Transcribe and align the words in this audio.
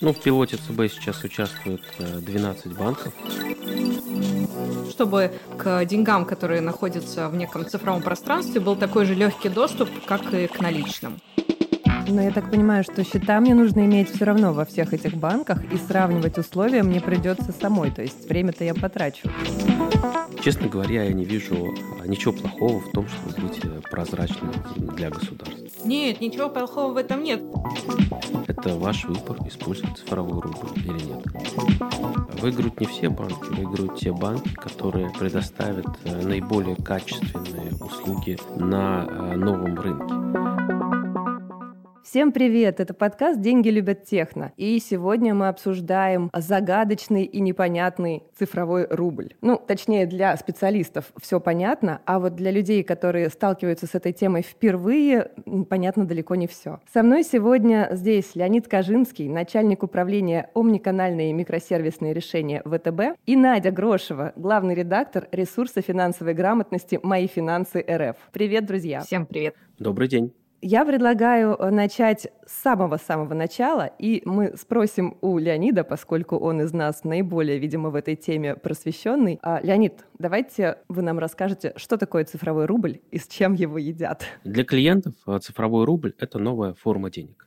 Ну, 0.00 0.12
в 0.12 0.20
пилоте 0.20 0.56
ЦБ 0.56 0.92
сейчас 0.92 1.24
участвует 1.24 1.82
12 1.98 2.76
банков. 2.78 3.12
Чтобы 4.90 5.32
к 5.56 5.84
деньгам, 5.86 6.24
которые 6.24 6.60
находятся 6.60 7.28
в 7.28 7.34
неком 7.34 7.66
цифровом 7.66 8.02
пространстве, 8.02 8.60
был 8.60 8.76
такой 8.76 9.06
же 9.06 9.14
легкий 9.14 9.48
доступ, 9.48 9.88
как 10.06 10.32
и 10.32 10.46
к 10.46 10.60
наличным. 10.60 11.20
Но 12.06 12.22
я 12.22 12.30
так 12.30 12.50
понимаю, 12.50 12.84
что 12.84 13.04
счета 13.04 13.40
мне 13.40 13.54
нужно 13.54 13.80
иметь 13.80 14.14
все 14.14 14.24
равно 14.24 14.52
во 14.52 14.64
всех 14.64 14.94
этих 14.94 15.14
банках, 15.14 15.62
и 15.72 15.76
сравнивать 15.76 16.38
условия 16.38 16.82
мне 16.82 17.00
придется 17.00 17.52
самой, 17.52 17.90
то 17.90 18.00
есть 18.00 18.28
время-то 18.28 18.64
я 18.64 18.74
потрачу. 18.74 19.28
Честно 20.42 20.68
говоря, 20.68 21.02
я 21.02 21.12
не 21.12 21.24
вижу 21.24 21.74
а, 22.00 22.06
ничего 22.06 22.32
плохого 22.32 22.80
в 22.80 22.90
том, 22.92 23.06
чтобы 23.08 23.48
быть 23.48 23.60
э, 23.64 23.80
прозрачным 23.90 24.52
для 24.76 25.10
государства. 25.10 25.67
Нет, 25.84 26.20
ничего 26.20 26.48
плохого 26.48 26.92
в 26.92 26.96
этом 26.96 27.22
нет. 27.22 27.42
Это 28.46 28.76
ваш 28.76 29.04
выбор, 29.04 29.36
использовать 29.46 29.96
цифровой 29.98 30.40
рубль 30.40 30.68
или 30.76 31.04
нет. 31.04 31.24
Выиграют 32.40 32.80
не 32.80 32.86
все 32.86 33.08
банки, 33.08 33.48
выиграют 33.50 33.98
те 33.98 34.12
банки, 34.12 34.52
которые 34.54 35.10
предоставят 35.10 35.86
э, 36.04 36.22
наиболее 36.22 36.76
качественные 36.76 37.72
услуги 37.80 38.38
на 38.56 39.06
э, 39.08 39.36
новом 39.36 39.78
рынке. 39.78 40.57
Всем 42.10 42.32
привет! 42.32 42.80
Это 42.80 42.94
подкаст 42.94 43.38
«Деньги 43.38 43.68
любят 43.68 44.04
техно». 44.04 44.52
И 44.56 44.78
сегодня 44.78 45.34
мы 45.34 45.48
обсуждаем 45.48 46.30
загадочный 46.34 47.24
и 47.24 47.38
непонятный 47.38 48.22
цифровой 48.34 48.86
рубль. 48.88 49.34
Ну, 49.42 49.58
точнее, 49.58 50.06
для 50.06 50.34
специалистов 50.38 51.12
все 51.20 51.38
понятно, 51.38 52.00
а 52.06 52.18
вот 52.18 52.34
для 52.34 52.50
людей, 52.50 52.82
которые 52.82 53.28
сталкиваются 53.28 53.86
с 53.86 53.94
этой 53.94 54.14
темой 54.14 54.40
впервые, 54.40 55.32
понятно 55.68 56.06
далеко 56.06 56.34
не 56.34 56.46
все. 56.46 56.80
Со 56.90 57.02
мной 57.02 57.24
сегодня 57.24 57.90
здесь 57.92 58.34
Леонид 58.34 58.68
Кожинский, 58.68 59.28
начальник 59.28 59.82
управления 59.82 60.48
омниканальные 60.54 61.34
микросервисные 61.34 62.14
решения 62.14 62.62
ВТБ, 62.64 63.18
и 63.26 63.36
Надя 63.36 63.70
Грошева, 63.70 64.32
главный 64.34 64.74
редактор 64.74 65.28
ресурса 65.30 65.82
финансовой 65.82 66.32
грамотности 66.32 66.98
«Мои 67.02 67.26
финансы 67.26 67.84
РФ». 67.86 68.16
Привет, 68.32 68.64
друзья! 68.64 69.02
Всем 69.02 69.26
привет! 69.26 69.56
Добрый 69.78 70.08
день! 70.08 70.32
Я 70.60 70.84
предлагаю 70.84 71.54
э, 71.54 71.70
начать 71.70 72.32
с 72.44 72.62
самого-самого 72.62 73.32
начала, 73.32 73.86
и 73.86 74.22
мы 74.24 74.56
спросим 74.56 75.16
у 75.20 75.38
Леонида, 75.38 75.84
поскольку 75.84 76.36
он 76.36 76.62
из 76.62 76.72
нас 76.72 77.04
наиболее, 77.04 77.60
видимо, 77.60 77.90
в 77.90 77.94
этой 77.94 78.16
теме 78.16 78.56
просвещенный. 78.56 79.38
А, 79.40 79.60
Леонид, 79.62 80.04
давайте 80.18 80.78
вы 80.88 81.02
нам 81.02 81.20
расскажете, 81.20 81.74
что 81.76 81.96
такое 81.96 82.24
цифровой 82.24 82.66
рубль 82.66 82.98
и 83.12 83.18
с 83.18 83.28
чем 83.28 83.54
его 83.54 83.78
едят. 83.78 84.24
Для 84.42 84.64
клиентов 84.64 85.14
э, 85.28 85.38
цифровой 85.38 85.84
рубль– 85.84 86.14
это 86.18 86.40
новая 86.40 86.74
форма 86.74 87.08
денег. 87.08 87.46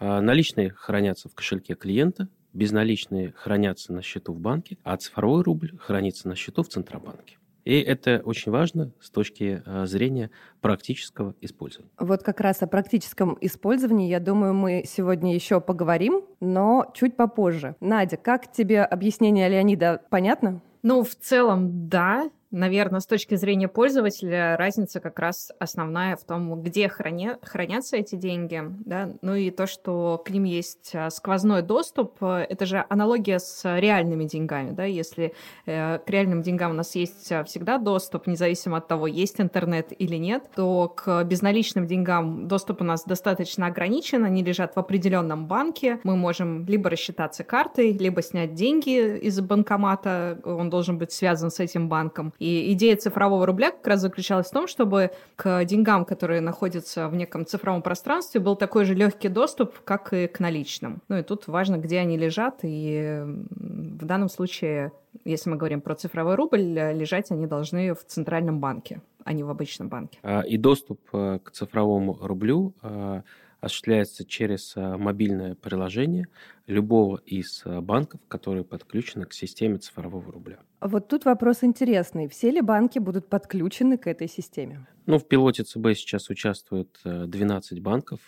А, 0.00 0.20
наличные 0.20 0.70
хранятся 0.70 1.28
в 1.28 1.36
кошельке 1.36 1.74
клиента, 1.76 2.26
безналичные 2.52 3.32
хранятся 3.36 3.92
на 3.92 4.02
счету 4.02 4.32
в 4.32 4.40
банке, 4.40 4.78
а 4.82 4.96
цифровой 4.96 5.44
рубль 5.44 5.78
хранится 5.78 6.26
на 6.26 6.34
счету 6.34 6.64
в 6.64 6.68
Центробанке. 6.68 7.36
И 7.64 7.80
это 7.80 8.22
очень 8.24 8.50
важно 8.50 8.92
с 9.00 9.10
точки 9.10 9.62
э, 9.64 9.86
зрения 9.86 10.30
практического 10.60 11.34
использования. 11.40 11.90
Вот 11.98 12.22
как 12.22 12.40
раз 12.40 12.62
о 12.62 12.66
практическом 12.66 13.38
использовании, 13.40 14.08
я 14.08 14.20
думаю, 14.20 14.54
мы 14.54 14.84
сегодня 14.86 15.34
еще 15.34 15.60
поговорим, 15.60 16.22
но 16.40 16.90
чуть 16.94 17.16
попозже. 17.16 17.76
Надя, 17.80 18.16
как 18.16 18.50
тебе 18.50 18.82
объяснение 18.82 19.48
Леонида 19.48 20.02
понятно? 20.10 20.60
Ну, 20.82 21.04
в 21.04 21.14
целом, 21.14 21.88
да. 21.88 22.30
Наверное, 22.52 23.00
с 23.00 23.06
точки 23.06 23.34
зрения 23.34 23.66
пользователя 23.66 24.58
разница 24.58 25.00
как 25.00 25.18
раз 25.18 25.50
основная 25.58 26.16
в 26.16 26.24
том, 26.24 26.62
где 26.62 26.86
храня... 26.86 27.38
хранятся 27.40 27.96
эти 27.96 28.14
деньги, 28.14 28.62
да, 28.84 29.08
ну 29.22 29.34
и 29.34 29.50
то, 29.50 29.66
что 29.66 30.22
к 30.22 30.28
ним 30.28 30.44
есть 30.44 30.90
а, 30.94 31.08
сквозной 31.08 31.62
доступ, 31.62 32.22
это 32.22 32.66
же 32.66 32.84
аналогия 32.90 33.38
с 33.38 33.62
реальными 33.78 34.24
деньгами, 34.24 34.72
да, 34.72 34.84
если 34.84 35.32
э, 35.64 35.98
к 35.98 36.10
реальным 36.10 36.42
деньгам 36.42 36.72
у 36.72 36.74
нас 36.74 36.94
есть 36.94 37.32
а, 37.32 37.42
всегда 37.44 37.78
доступ, 37.78 38.26
независимо 38.26 38.76
от 38.76 38.86
того, 38.86 39.06
есть 39.06 39.40
интернет 39.40 39.88
или 39.98 40.16
нет, 40.16 40.44
то 40.54 40.88
к 40.94 41.24
безналичным 41.24 41.86
деньгам 41.86 42.48
доступ 42.48 42.82
у 42.82 42.84
нас 42.84 43.04
достаточно 43.04 43.66
ограничен, 43.66 44.26
они 44.26 44.44
лежат 44.44 44.76
в 44.76 44.78
определенном 44.78 45.46
банке, 45.46 46.00
мы 46.04 46.16
можем 46.16 46.66
либо 46.66 46.90
рассчитаться 46.90 47.44
картой, 47.44 47.92
либо 47.92 48.20
снять 48.20 48.52
деньги 48.52 49.16
из 49.16 49.40
банкомата, 49.40 50.38
он 50.44 50.68
должен 50.68 50.98
быть 50.98 51.12
связан 51.12 51.50
с 51.50 51.58
этим 51.58 51.88
банком, 51.88 52.34
и 52.42 52.72
идея 52.72 52.96
цифрового 52.96 53.46
рубля 53.46 53.70
как 53.70 53.86
раз 53.86 54.00
заключалась 54.00 54.48
в 54.48 54.52
том, 54.52 54.66
чтобы 54.66 55.10
к 55.36 55.64
деньгам, 55.64 56.04
которые 56.04 56.40
находятся 56.40 57.08
в 57.08 57.14
неком 57.14 57.46
цифровом 57.46 57.82
пространстве, 57.82 58.40
был 58.40 58.56
такой 58.56 58.84
же 58.84 58.94
легкий 58.94 59.28
доступ, 59.28 59.78
как 59.84 60.12
и 60.12 60.26
к 60.26 60.40
наличным. 60.40 61.02
Ну 61.08 61.18
и 61.18 61.22
тут 61.22 61.46
важно, 61.46 61.76
где 61.76 61.98
они 61.98 62.16
лежат, 62.16 62.60
и 62.62 63.22
в 63.24 64.04
данном 64.04 64.28
случае, 64.28 64.92
если 65.24 65.50
мы 65.50 65.56
говорим 65.56 65.80
про 65.80 65.94
цифровой 65.94 66.34
рубль, 66.34 66.60
лежать 66.60 67.30
они 67.30 67.46
должны 67.46 67.94
в 67.94 68.04
центральном 68.04 68.58
банке 68.58 69.00
а 69.24 69.32
не 69.32 69.44
в 69.44 69.50
обычном 69.50 69.88
банке. 69.88 70.18
А, 70.22 70.40
и 70.40 70.56
доступ 70.56 71.00
э, 71.12 71.38
к 71.44 71.52
цифровому 71.52 72.18
рублю 72.20 72.74
э, 72.82 73.22
осуществляется 73.62 74.26
через 74.26 74.76
э, 74.76 74.96
мобильное 74.98 75.54
приложение 75.54 76.26
любого 76.66 77.16
из 77.24 77.62
банков, 77.64 78.20
которые 78.28 78.64
подключены 78.64 79.24
к 79.24 79.32
системе 79.32 79.78
цифрового 79.78 80.30
рубля. 80.30 80.58
Вот 80.80 81.08
тут 81.08 81.24
вопрос 81.24 81.62
интересный. 81.62 82.28
Все 82.28 82.50
ли 82.50 82.60
банки 82.60 82.98
будут 82.98 83.28
подключены 83.28 83.96
к 83.96 84.06
этой 84.06 84.28
системе? 84.28 84.86
Ну, 85.06 85.18
в 85.18 85.26
пилоте 85.26 85.64
ЦБ 85.64 85.94
сейчас 85.94 86.28
участвует 86.28 87.00
12 87.04 87.80
банков. 87.80 88.20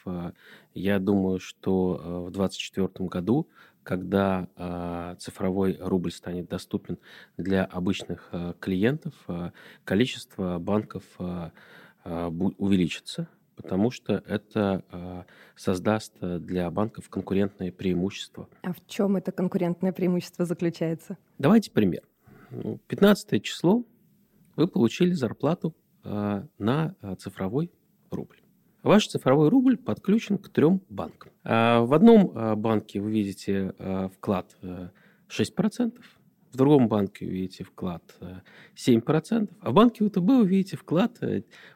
Я 0.74 0.98
думаю, 0.98 1.38
что 1.38 2.24
в 2.26 2.30
2024 2.30 3.08
году 3.08 3.48
когда 3.84 4.48
э, 4.56 5.14
цифровой 5.18 5.76
рубль 5.78 6.10
станет 6.10 6.48
доступен 6.48 6.98
для 7.36 7.64
обычных 7.64 8.28
э, 8.32 8.54
клиентов, 8.58 9.14
э, 9.28 9.50
количество 9.84 10.58
банков 10.58 11.04
э, 11.18 11.50
э, 12.04 12.26
увеличится, 12.58 13.28
потому 13.56 13.90
что 13.90 14.22
это 14.26 14.84
э, 14.90 15.22
создаст 15.56 16.14
для 16.20 16.70
банков 16.70 17.08
конкурентное 17.08 17.72
преимущество. 17.72 18.48
А 18.62 18.72
в 18.72 18.86
чем 18.86 19.16
это 19.16 19.32
конкурентное 19.32 19.92
преимущество 19.92 20.44
заключается? 20.44 21.16
Давайте 21.38 21.70
пример. 21.70 22.02
15 22.88 23.32
ну, 23.32 23.38
число 23.40 23.84
вы 24.56 24.68
получили 24.68 25.12
зарплату 25.12 25.74
э, 26.04 26.44
на 26.58 26.94
цифровой 27.18 27.70
рубль. 28.10 28.40
Ваш 28.82 29.08
цифровой 29.08 29.48
рубль 29.48 29.78
подключен 29.78 30.36
к 30.36 30.50
трем 30.50 30.82
банкам. 30.90 31.32
В 31.42 31.94
одном 31.94 32.60
банке 32.60 33.00
вы 33.00 33.12
видите 33.12 33.72
вклад 34.14 34.54
6%, 35.30 36.02
в 36.52 36.56
другом 36.56 36.88
банке 36.88 37.26
вы 37.26 37.32
видите 37.32 37.64
вклад 37.64 38.02
7%, 38.76 39.50
а 39.60 39.70
в 39.70 39.74
банке 39.74 40.08
ВТБ 40.08 40.18
вы 40.18 40.46
видите 40.46 40.76
вклад 40.76 41.18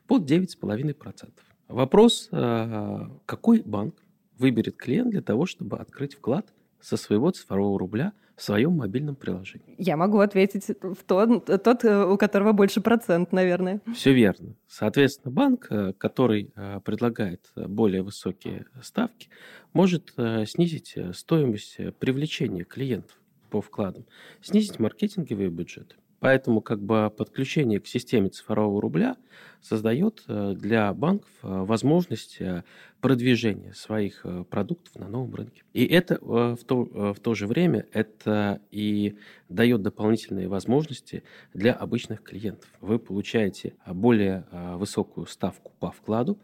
под 0.07 0.31
9,5%. 0.31 1.31
Вопрос, 1.69 2.29
какой 2.31 3.63
банк 3.63 3.95
выберет 4.39 4.77
клиент 4.77 5.11
для 5.11 5.23
того, 5.23 5.47
чтобы 5.47 5.79
открыть 5.79 6.15
вклад 6.15 6.53
со 6.81 6.97
своего 6.97 7.31
цифрового 7.31 7.79
рубля– 7.79 8.13
в 8.39 8.43
своем 8.43 8.77
мобильном 8.77 9.17
приложении. 9.17 9.75
Я 9.79 9.97
могу 9.97 10.21
ответить 10.21 10.69
в 10.69 11.03
тот, 11.05 11.47
тот, 11.47 11.85
э, 11.85 12.05
у 12.05 12.17
которого 12.17 12.53
больше 12.53 12.81
процент, 12.81 13.33
наверное. 13.33 13.81
Все 13.95 14.13
верно. 14.13 14.55
Соответственно, 14.69 15.33
банк, 15.33 15.67
э, 15.71 15.93
который 15.99 16.53
э, 16.55 16.81
предлагает 16.85 17.51
более 17.57 18.03
высокие 18.03 18.67
ставки, 18.81 19.29
может 19.73 20.15
снизить 20.47 20.97
стоимость 21.13 21.79
привлечения 21.99 22.65
клиентов 22.65 23.19
по 23.51 23.61
вкладам, 23.61 24.07
снизить 24.41 24.79
маркетинговые 24.79 25.51
бюджеты. 25.51 25.97
Поэтому 26.21 26.61
как 26.61 26.81
бы 26.83 27.13
подключение 27.17 27.79
к 27.81 27.87
системе 27.87 28.29
цифрового 28.29 28.81
рубля 28.81 29.17
создает 29.61 30.25
э, 30.27 30.55
для 30.57 30.93
банков 30.93 31.31
э, 31.43 31.49
возможность 31.49 32.41
э, 32.41 32.65
продвижения 33.01 33.73
своих 33.75 34.27
продуктов 34.51 34.97
на 34.97 35.09
новом 35.09 35.33
рынке. 35.35 35.63
И 35.73 35.85
это 35.87 36.19
в 36.21 36.59
то, 36.67 37.15
в 37.15 37.21
то 37.21 37.35
же 37.35 37.47
время 37.47 37.87
это 37.93 38.61
и 38.73 39.17
дает 39.49 39.83
дополнительные 39.83 40.49
возможности 40.49 41.23
для 41.55 41.75
обычных 41.75 42.25
клиентов. 42.25 42.69
Вы 42.81 42.99
получаете 42.99 43.75
более 43.87 44.47
высокую 44.51 45.29
ставку 45.29 45.71
по 45.79 45.93
вкладу, 45.93 46.41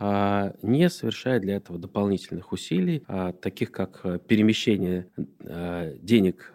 не 0.00 0.88
совершая 0.88 1.40
для 1.40 1.56
этого 1.56 1.78
дополнительных 1.78 2.52
усилий, 2.52 3.04
таких 3.42 3.70
как 3.70 4.00
перемещение 4.26 5.08
денег 6.00 6.54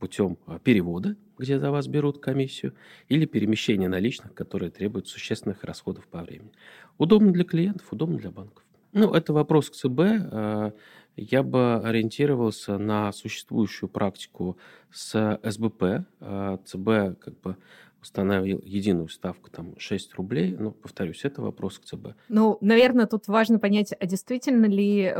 путем 0.00 0.36
перевода 0.64 1.14
где 1.38 1.58
за 1.58 1.70
вас 1.70 1.86
берут 1.86 2.18
комиссию, 2.18 2.74
или 3.08 3.26
перемещение 3.26 3.88
наличных, 3.88 4.34
которые 4.34 4.70
требуют 4.70 5.08
существенных 5.08 5.64
расходов 5.64 6.06
по 6.08 6.22
времени. 6.22 6.52
Удобно 6.98 7.32
для 7.32 7.44
клиентов, 7.44 7.92
удобно 7.92 8.18
для 8.18 8.30
банков. 8.30 8.64
Ну, 8.92 9.12
это 9.12 9.32
вопрос 9.32 9.70
к 9.70 9.74
ЦБ. 9.74 10.00
Э, 10.00 10.72
я 11.16 11.42
бы 11.42 11.76
ориентировался 11.76 12.78
на 12.78 13.12
существующую 13.12 13.88
практику 13.88 14.56
с 14.90 15.38
СБП. 15.42 16.04
Э, 16.20 16.58
ЦБ 16.64 17.20
как 17.20 17.40
бы 17.40 17.56
установил 18.00 18.60
единую 18.64 19.08
ставку 19.08 19.50
там 19.50 19.74
6 19.78 20.14
рублей, 20.14 20.54
ну, 20.58 20.70
повторюсь, 20.70 21.24
это 21.24 21.42
вопрос 21.42 21.78
к 21.78 21.84
ЦБ. 21.84 22.08
Ну, 22.28 22.58
наверное, 22.60 23.06
тут 23.06 23.28
важно 23.28 23.58
понять, 23.58 23.94
а 23.98 24.06
действительно 24.06 24.66
ли 24.66 25.14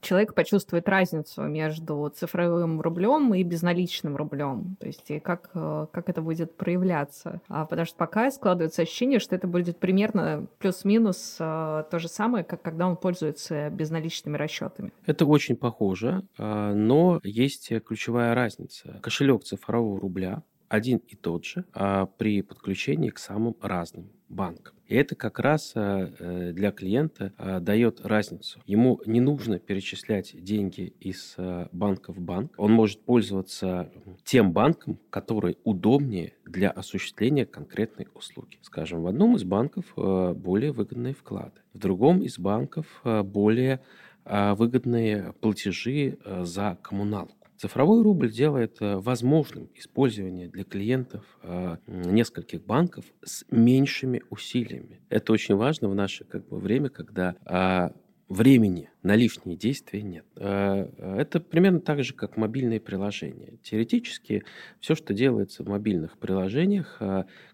человек 0.00 0.34
почувствует 0.34 0.88
разницу 0.88 1.42
между 1.42 2.12
цифровым 2.14 2.80
рублем 2.80 3.34
и 3.34 3.42
безналичным 3.42 4.16
рублем, 4.16 4.76
то 4.80 4.86
есть 4.86 5.10
и 5.10 5.20
как, 5.20 5.50
э, 5.54 5.86
как 5.92 6.08
это 6.08 6.22
будет 6.22 6.56
проявляться. 6.56 7.40
А 7.48 7.66
потому 7.66 7.86
что 7.86 7.96
пока 7.96 8.30
складывается 8.30 8.82
ощущение, 8.82 9.18
что 9.18 9.34
это 9.34 9.46
будет 9.46 9.78
примерно 9.78 10.46
плюс-минус 10.58 11.36
э, 11.38 11.84
то 11.90 11.98
же 11.98 12.08
самое, 12.08 12.44
как 12.44 12.62
когда 12.62 12.88
он 12.88 12.96
пользуется 12.96 13.70
безналичными 13.70 14.36
расчетами. 14.36 14.92
Это 15.06 15.26
очень 15.26 15.56
похоже, 15.56 16.22
а, 16.38 16.72
но 16.74 17.20
есть 17.22 17.72
ключевая 17.84 18.34
разница. 18.34 18.98
Кошелек 19.02 19.44
цифрового 19.44 20.00
рубля 20.00 20.42
один 20.74 20.98
и 20.98 21.16
тот 21.16 21.44
же 21.44 21.64
а, 21.72 22.06
при 22.06 22.42
подключении 22.42 23.10
к 23.10 23.18
самым 23.18 23.56
разным 23.60 24.10
банкам. 24.28 24.74
И 24.86 24.96
это 24.96 25.14
как 25.14 25.38
раз 25.38 25.72
а, 25.74 26.12
э, 26.18 26.52
для 26.52 26.72
клиента 26.72 27.32
а, 27.38 27.60
дает 27.60 28.04
разницу. 28.04 28.60
Ему 28.66 29.00
не 29.06 29.20
нужно 29.20 29.58
перечислять 29.58 30.34
деньги 30.34 30.92
из 31.00 31.36
банка 31.72 32.12
в 32.12 32.20
банк. 32.20 32.52
Он 32.56 32.72
может 32.72 33.00
пользоваться 33.04 33.90
тем 34.24 34.52
банком, 34.52 34.98
который 35.10 35.58
удобнее 35.64 36.34
для 36.44 36.70
осуществления 36.70 37.46
конкретной 37.46 38.08
услуги. 38.12 38.58
Скажем, 38.62 39.02
в 39.02 39.06
одном 39.06 39.36
из 39.36 39.44
банков 39.44 39.84
более 39.96 40.72
выгодные 40.72 41.14
вклады, 41.14 41.60
в 41.72 41.78
другом 41.78 42.22
из 42.22 42.38
банков 42.38 42.86
более 43.04 43.80
выгодные 44.24 45.34
платежи 45.40 46.18
за 46.42 46.78
коммуналку. 46.82 47.43
Цифровой 47.56 48.02
рубль 48.02 48.30
делает 48.30 48.78
э, 48.80 48.96
возможным 48.96 49.70
использование 49.74 50.48
для 50.48 50.64
клиентов 50.64 51.24
э, 51.42 51.76
нескольких 51.86 52.64
банков 52.64 53.04
с 53.24 53.44
меньшими 53.50 54.22
усилиями. 54.30 55.00
Это 55.08 55.32
очень 55.32 55.54
важно 55.54 55.88
в 55.88 55.94
наше 55.94 56.24
как 56.24 56.48
бы, 56.48 56.58
время, 56.58 56.88
когда 56.88 57.36
а, 57.44 57.92
времени 58.28 58.90
на 59.02 59.14
лишние 59.14 59.56
действия 59.56 60.02
нет. 60.02 60.26
Э, 60.36 60.88
это 61.18 61.38
примерно 61.38 61.80
так 61.80 62.02
же, 62.02 62.12
как 62.14 62.36
мобильные 62.36 62.80
приложения. 62.80 63.56
Теоретически 63.62 64.44
все, 64.80 64.96
что 64.96 65.14
делается 65.14 65.62
в 65.62 65.68
мобильных 65.68 66.18
приложениях, 66.18 67.00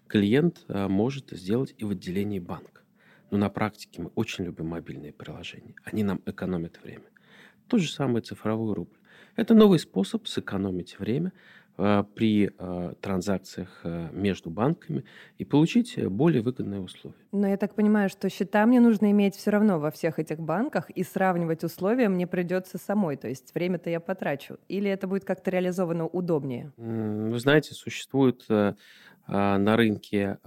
клиент 0.07 0.65
может 0.67 1.29
сделать 1.29 1.75
и 1.77 1.85
в 1.85 1.91
отделении 1.91 2.39
банка. 2.39 2.81
Но 3.29 3.37
на 3.37 3.49
практике 3.49 4.01
мы 4.01 4.11
очень 4.15 4.45
любим 4.45 4.67
мобильные 4.67 5.13
приложения. 5.13 5.75
Они 5.83 6.03
нам 6.03 6.21
экономят 6.25 6.79
время. 6.83 7.05
То 7.67 7.77
же 7.77 7.89
самое 7.89 8.21
цифровой 8.21 8.73
рубль. 8.73 8.97
Это 9.41 9.55
новый 9.55 9.79
способ 9.79 10.27
сэкономить 10.27 10.99
время 10.99 11.33
э, 11.79 12.03
при 12.13 12.51
э, 12.55 12.93
транзакциях 13.01 13.81
э, 13.83 14.09
между 14.11 14.51
банками 14.51 15.03
и 15.39 15.45
получить 15.45 15.97
более 16.09 16.43
выгодные 16.43 16.79
условия. 16.79 17.17
Но 17.31 17.47
я 17.47 17.57
так 17.57 17.73
понимаю, 17.73 18.07
что 18.09 18.29
счета 18.29 18.63
мне 18.67 18.79
нужно 18.79 19.09
иметь 19.09 19.35
все 19.35 19.49
равно 19.49 19.79
во 19.79 19.89
всех 19.89 20.19
этих 20.19 20.39
банках, 20.39 20.91
и 20.91 21.03
сравнивать 21.03 21.63
условия 21.63 22.07
мне 22.07 22.27
придется 22.27 22.77
самой, 22.77 23.17
то 23.17 23.27
есть 23.27 23.55
время-то 23.55 23.89
я 23.89 23.99
потрачу. 23.99 24.57
Или 24.67 24.91
это 24.91 25.07
будет 25.07 25.25
как-то 25.25 25.49
реализовано 25.49 26.05
удобнее? 26.05 26.71
Вы 26.77 27.39
знаете, 27.39 27.73
существует 27.73 28.45
на 29.27 29.75
рынке 29.75 30.37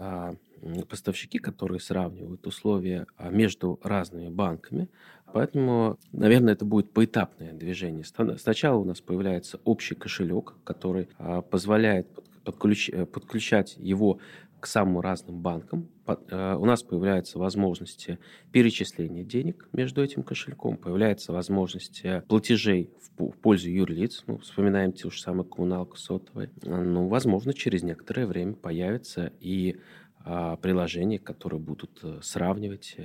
поставщики, 0.89 1.39
которые 1.39 1.81
сравнивают 1.81 2.47
условия 2.47 3.07
между 3.31 3.79
разными 3.83 4.29
банками. 4.29 4.89
Поэтому, 5.35 5.99
наверное, 6.13 6.55
это 6.55 6.65
будет 6.65 6.93
поэтапное 6.93 7.53
движение. 7.53 8.05
Сначала 8.39 8.79
у 8.79 8.85
нас 8.85 9.01
появляется 9.01 9.59
общий 9.65 9.97
кошелек, 9.97 10.55
который 10.63 11.09
а, 11.19 11.43
позволяет 11.43 12.07
подключ, 12.45 12.89
э, 12.91 13.05
подключать 13.05 13.75
его 13.79 14.21
к 14.61 14.67
самым 14.67 15.01
разным 15.01 15.41
банкам. 15.41 15.89
Э, 16.07 16.55
у 16.55 16.65
нас 16.65 16.85
появляются 16.85 17.39
возможности 17.39 18.19
перечисления 18.53 19.25
денег 19.25 19.69
между 19.73 20.05
этим 20.05 20.23
кошельком, 20.23 20.77
появляется 20.77 21.33
возможность 21.33 22.05
платежей 22.29 22.91
в 23.19 23.33
пользу 23.33 23.71
юрлиц, 23.71 24.25
ну, 24.27 24.39
вспоминаем 24.39 24.93
те 24.93 25.11
же 25.11 25.21
самые 25.21 25.47
коммуналку 25.47 25.97
сотовой. 25.97 26.51
Ну, 26.63 27.09
возможно, 27.09 27.53
через 27.53 27.83
некоторое 27.83 28.27
время 28.27 28.55
появится 28.55 29.33
и 29.41 29.81
а, 30.25 30.57
приложения, 30.57 31.19
которые 31.19 31.61
будут 31.61 32.01
э, 32.03 32.19
сравнивать 32.23 32.97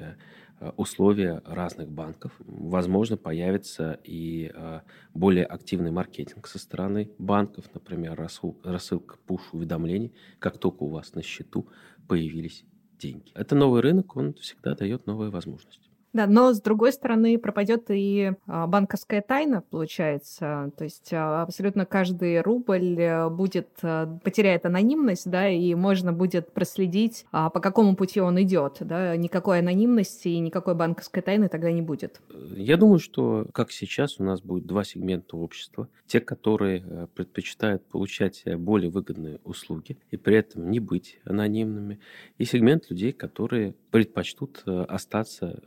Э, 0.61 0.71
условия 0.75 1.41
разных 1.45 1.89
банков. 1.89 2.33
Возможно, 2.39 3.15
появится 3.15 3.99
и 4.03 4.51
э, 4.53 4.81
более 5.13 5.45
активный 5.45 5.91
маркетинг 5.91 6.47
со 6.47 6.59
стороны 6.59 7.11
банков, 7.17 7.65
например, 7.73 8.19
рассылка 8.63 9.17
пуш-уведомлений, 9.25 10.13
как 10.37 10.57
только 10.57 10.83
у 10.83 10.89
вас 10.89 11.13
на 11.13 11.23
счету 11.23 11.69
появились 12.09 12.65
деньги. 12.97 13.31
Это 13.35 13.55
новый 13.55 13.81
рынок, 13.81 14.17
он 14.17 14.33
всегда 14.33 14.75
дает 14.75 15.05
новые 15.07 15.31
возможности. 15.31 15.88
Да, 16.13 16.27
но 16.27 16.53
с 16.53 16.61
другой 16.61 16.91
стороны 16.91 17.37
пропадет 17.37 17.85
и 17.89 18.33
а, 18.47 18.67
банковская 18.67 19.21
тайна, 19.21 19.63
получается. 19.69 20.71
То 20.77 20.83
есть 20.83 21.09
а, 21.13 21.43
абсолютно 21.43 21.85
каждый 21.85 22.41
рубль 22.41 22.99
э, 22.99 23.29
будет 23.29 23.69
а, 23.83 24.07
потеряет 24.23 24.65
анонимность, 24.65 25.29
да, 25.29 25.47
и 25.47 25.75
можно 25.75 26.11
будет 26.11 26.51
проследить, 26.51 27.25
по 27.31 27.49
какому 27.49 27.95
пути 27.95 28.21
он 28.21 28.41
идет, 28.41 28.77
да. 28.79 29.15
Никакой 29.15 29.59
анонимности 29.59 30.29
и 30.29 30.39
никакой 30.39 30.75
банковской 30.75 31.21
тайны 31.21 31.47
тогда 31.49 31.71
не 31.71 31.81
будет. 31.81 32.21
Я 32.55 32.77
думаю, 32.77 32.99
что 32.99 33.47
как 33.53 33.71
сейчас 33.71 34.19
у 34.19 34.23
нас 34.23 34.41
будет 34.41 34.65
два 34.65 34.83
сегмента 34.83 35.37
общества: 35.37 35.87
те, 36.07 36.19
которые 36.19 36.83
э, 36.85 37.07
предпочитают 37.13 37.85
получать 37.85 38.41
э, 38.45 38.57
более 38.57 38.89
выгодные 38.89 39.39
услуги 39.43 39.97
и 40.11 40.17
при 40.17 40.37
этом 40.37 40.71
не 40.71 40.79
быть 40.79 41.19
анонимными, 41.23 41.99
и 42.37 42.45
сегмент 42.45 42.89
людей, 42.89 43.13
которые 43.13 43.73
предпочтут 43.91 44.63
остаться 44.65 45.61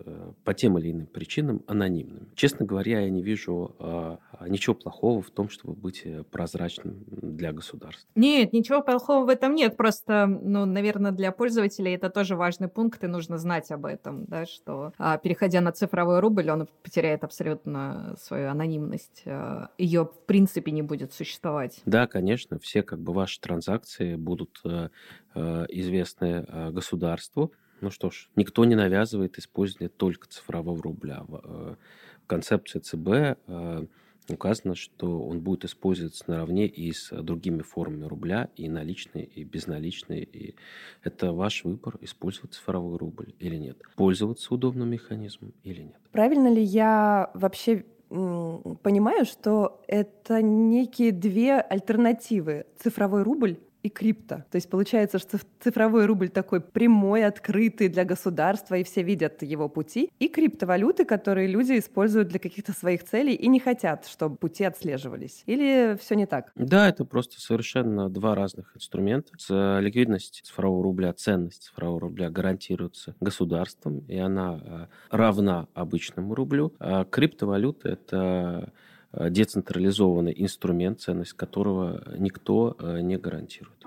по 0.44 0.54
тем 0.54 0.78
или 0.78 0.90
иным 0.90 1.06
причинам 1.06 1.62
анонимными. 1.66 2.28
Честно 2.34 2.66
говоря, 2.66 3.00
я 3.00 3.10
не 3.10 3.22
вижу 3.22 3.74
э, 3.78 4.16
ничего 4.48 4.74
плохого 4.74 5.22
в 5.22 5.30
том, 5.30 5.48
чтобы 5.48 5.74
быть 5.74 6.02
э, 6.04 6.24
прозрачным 6.24 7.04
для 7.08 7.52
государства. 7.52 8.08
Нет, 8.14 8.52
ничего 8.52 8.82
плохого 8.82 9.26
в 9.26 9.28
этом 9.28 9.54
нет. 9.54 9.76
Просто, 9.76 10.26
ну, 10.26 10.64
наверное, 10.64 11.12
для 11.12 11.32
пользователей 11.32 11.94
это 11.94 12.10
тоже 12.10 12.36
важный 12.36 12.68
пункт, 12.68 13.02
и 13.04 13.06
нужно 13.06 13.38
знать 13.38 13.70
об 13.70 13.86
этом, 13.86 14.24
да, 14.26 14.46
что 14.46 14.92
а, 14.98 15.18
переходя 15.18 15.60
на 15.60 15.72
цифровой 15.72 16.20
рубль, 16.20 16.50
он 16.50 16.68
потеряет 16.82 17.24
абсолютно 17.24 18.14
свою 18.18 18.50
анонимность. 18.50 19.24
Ее, 19.78 20.04
в 20.04 20.26
принципе, 20.26 20.72
не 20.72 20.82
будет 20.82 21.12
существовать. 21.12 21.80
Да, 21.86 22.06
конечно, 22.06 22.58
все 22.58 22.82
как 22.82 23.00
бы 23.00 23.12
ваши 23.12 23.40
транзакции 23.40 24.16
будут 24.16 24.60
э, 24.64 24.88
э 25.34 25.66
известны 25.68 26.44
э, 26.46 26.70
государству. 26.70 27.52
Ну 27.82 27.90
что 27.90 28.10
ж, 28.10 28.28
никто 28.36 28.64
не 28.64 28.76
навязывает 28.76 29.38
использование 29.38 29.88
только 29.88 30.28
цифрового 30.28 30.80
рубля. 30.80 31.24
В 31.26 31.40
э, 31.42 31.74
концепции 32.28 32.78
ЦБ 32.78 33.08
э, 33.48 33.86
указано, 34.28 34.76
что 34.76 35.20
он 35.20 35.40
будет 35.40 35.64
использоваться 35.64 36.22
наравне 36.28 36.68
и 36.68 36.92
с 36.92 37.10
другими 37.10 37.62
формами 37.62 38.04
рубля, 38.04 38.50
и 38.54 38.68
наличные, 38.68 39.24
и 39.24 39.42
безналичные. 39.42 40.22
И 40.22 40.54
это 41.02 41.32
ваш 41.32 41.64
выбор, 41.64 41.98
использовать 42.00 42.54
цифровой 42.54 42.98
рубль 42.98 43.34
или 43.40 43.56
нет. 43.56 43.82
Пользоваться 43.96 44.54
удобным 44.54 44.88
механизмом 44.88 45.52
или 45.64 45.82
нет. 45.82 45.98
Правильно 46.12 46.54
ли 46.54 46.62
я 46.62 47.32
вообще 47.34 47.84
понимаю, 48.08 49.24
что 49.24 49.82
это 49.88 50.40
некие 50.40 51.10
две 51.10 51.54
альтернативы. 51.54 52.66
Цифровой 52.78 53.24
рубль 53.24 53.58
и 53.82 53.88
крипто. 53.88 54.44
То 54.50 54.56
есть 54.56 54.70
получается, 54.70 55.18
что 55.18 55.38
цифровой 55.60 56.06
рубль 56.06 56.28
такой 56.28 56.60
прямой, 56.60 57.24
открытый 57.24 57.88
для 57.88 58.04
государства, 58.04 58.76
и 58.76 58.84
все 58.84 59.02
видят 59.02 59.42
его 59.42 59.68
пути, 59.68 60.10
и 60.18 60.28
криптовалюты, 60.28 61.04
которые 61.04 61.48
люди 61.48 61.78
используют 61.78 62.28
для 62.28 62.38
каких-то 62.38 62.72
своих 62.72 63.04
целей 63.04 63.34
и 63.34 63.48
не 63.48 63.60
хотят, 63.60 64.06
чтобы 64.06 64.36
пути 64.36 64.64
отслеживались. 64.64 65.42
Или 65.46 65.96
все 66.00 66.14
не 66.14 66.26
так? 66.26 66.52
Да, 66.54 66.88
это 66.88 67.04
просто 67.04 67.40
совершенно 67.40 68.08
два 68.08 68.34
разных 68.34 68.76
инструмента. 68.76 69.32
Ликвидность 69.80 70.42
цифрового 70.44 70.82
рубля, 70.82 71.12
ценность 71.12 71.64
цифрового 71.64 72.00
рубля 72.00 72.30
гарантируется 72.30 73.14
государством, 73.20 74.00
и 74.08 74.16
она 74.16 74.60
э, 74.62 74.86
равна 75.10 75.68
обычному 75.74 76.34
рублю. 76.34 76.72
А 76.78 77.04
криптовалюта— 77.04 77.88
это 77.90 78.22
Э, 78.22 78.66
децентрализованный 79.12 80.34
инструмент, 80.36 81.00
ценность 81.00 81.34
которого 81.34 82.02
никто 82.16 82.76
э, 82.78 83.00
не 83.00 83.16
гарантирует. 83.16 83.84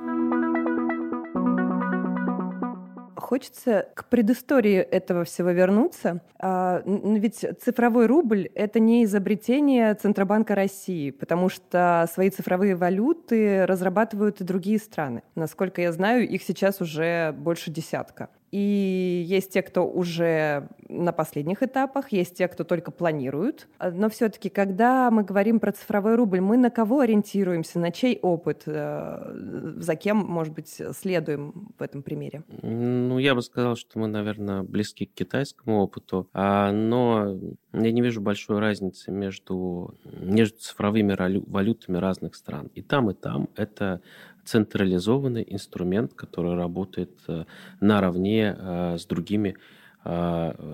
Хочется 3.15 3.88
к 3.96 4.05
предыстории 4.05 4.77
этого 4.77 5.24
всего 5.24 5.50
вернуться. 5.50 6.22
А, 6.38 6.84
ведь 6.86 7.44
цифровой 7.60 8.05
рубль— 8.05 8.50
это 8.53 8.79
не 8.79 9.03
изобретение 9.03 9.96
Центробанка 9.96 10.53
России, 10.53 11.10
потому 11.10 11.50
что 11.50 12.08
свои 12.13 12.29
цифровые 12.29 12.75
валюты 12.75 13.65
разрабатывают 13.65 14.41
и 14.41 14.44
другие 14.44 14.77
страны. 14.77 15.24
Насколько 15.34 15.82
я 15.82 15.91
знаю, 15.91 16.29
их 16.29 16.44
сейчас 16.44 16.82
уже 16.82 17.32
больше 17.32 17.72
десятка. 17.72 18.29
И 18.56 19.26
есть 19.28 19.52
те, 19.52 19.62
кто 19.62 19.86
уже 19.86 20.70
на 20.88 21.12
последних 21.12 21.62
этапах, 21.62 22.14
есть 22.14 22.38
те, 22.38 22.48
кто 22.48 22.64
только 22.64 22.90
планируют. 22.90 23.68
Но 23.82 24.10
все-таки, 24.10 24.48
когда 24.48 25.12
мы 25.12 25.24
говорим 25.24 25.60
про 25.60 25.74
цифровой 25.74 26.16
рубль, 26.16 26.40
мы 26.40 26.56
на 26.56 26.70
кого 26.70 27.02
ориентируемся, 27.02 27.80
на 27.80 27.92
чей 27.92 28.18
опыт, 28.22 28.64
э, 28.66 29.76
за 29.76 29.96
кем, 29.98 30.20
может 30.20 30.54
быть, 30.54 30.70
следуем 30.70 31.74
в 31.78 31.84
этом 31.84 32.02
примере? 32.02 32.44
Ну, 32.62 33.20
я 33.20 33.36
бы 33.36 33.42
сказал, 33.42 33.76
что 33.76 34.00
мы, 34.00 34.08
наверное, 34.08 34.64
близки 34.64 35.06
к 35.06 35.14
китайскому 35.14 35.82
опыту, 35.82 36.30
а, 36.32 36.72
но 36.72 37.38
я 37.74 37.92
не 37.92 38.02
вижу 38.02 38.22
большой 38.22 38.60
разницы 38.60 39.12
между, 39.12 39.96
между 40.06 40.60
цифровыми 40.60 41.14
валютами 41.46 41.98
разных 41.98 42.36
стран. 42.36 42.72
И 42.74 42.82
там, 42.82 43.10
и 43.10 43.14
там 43.14 43.50
это 43.58 44.00
централизованный 44.46 45.46
инструмент, 45.48 46.14
который 46.14 46.56
работает 46.56 47.12
э, 47.28 47.46
наравне 47.82 48.56
э, 48.58 48.98
с 48.98 49.06
другими 49.06 49.58
э, 50.04 50.10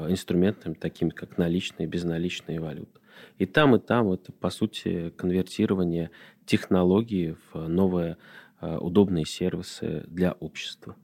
инструментами, 0.09 0.73
такими 0.73 1.09
как 1.09 1.37
наличные 1.37 1.87
и 1.87 1.89
безналичные 1.89 2.59
валюты. 2.59 2.99
И 3.37 3.45
там, 3.45 3.75
и 3.75 3.79
там 3.79 4.11
это, 4.11 4.31
по 4.31 4.49
сути, 4.49 5.11
конвертирование 5.11 6.11
технологий 6.45 7.35
в 7.51 7.67
новые 7.67 8.17
удобные 8.61 9.25
сервисы 9.25 10.03
для 10.07 10.33
общества. 10.33 10.95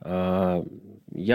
Я 0.00 0.64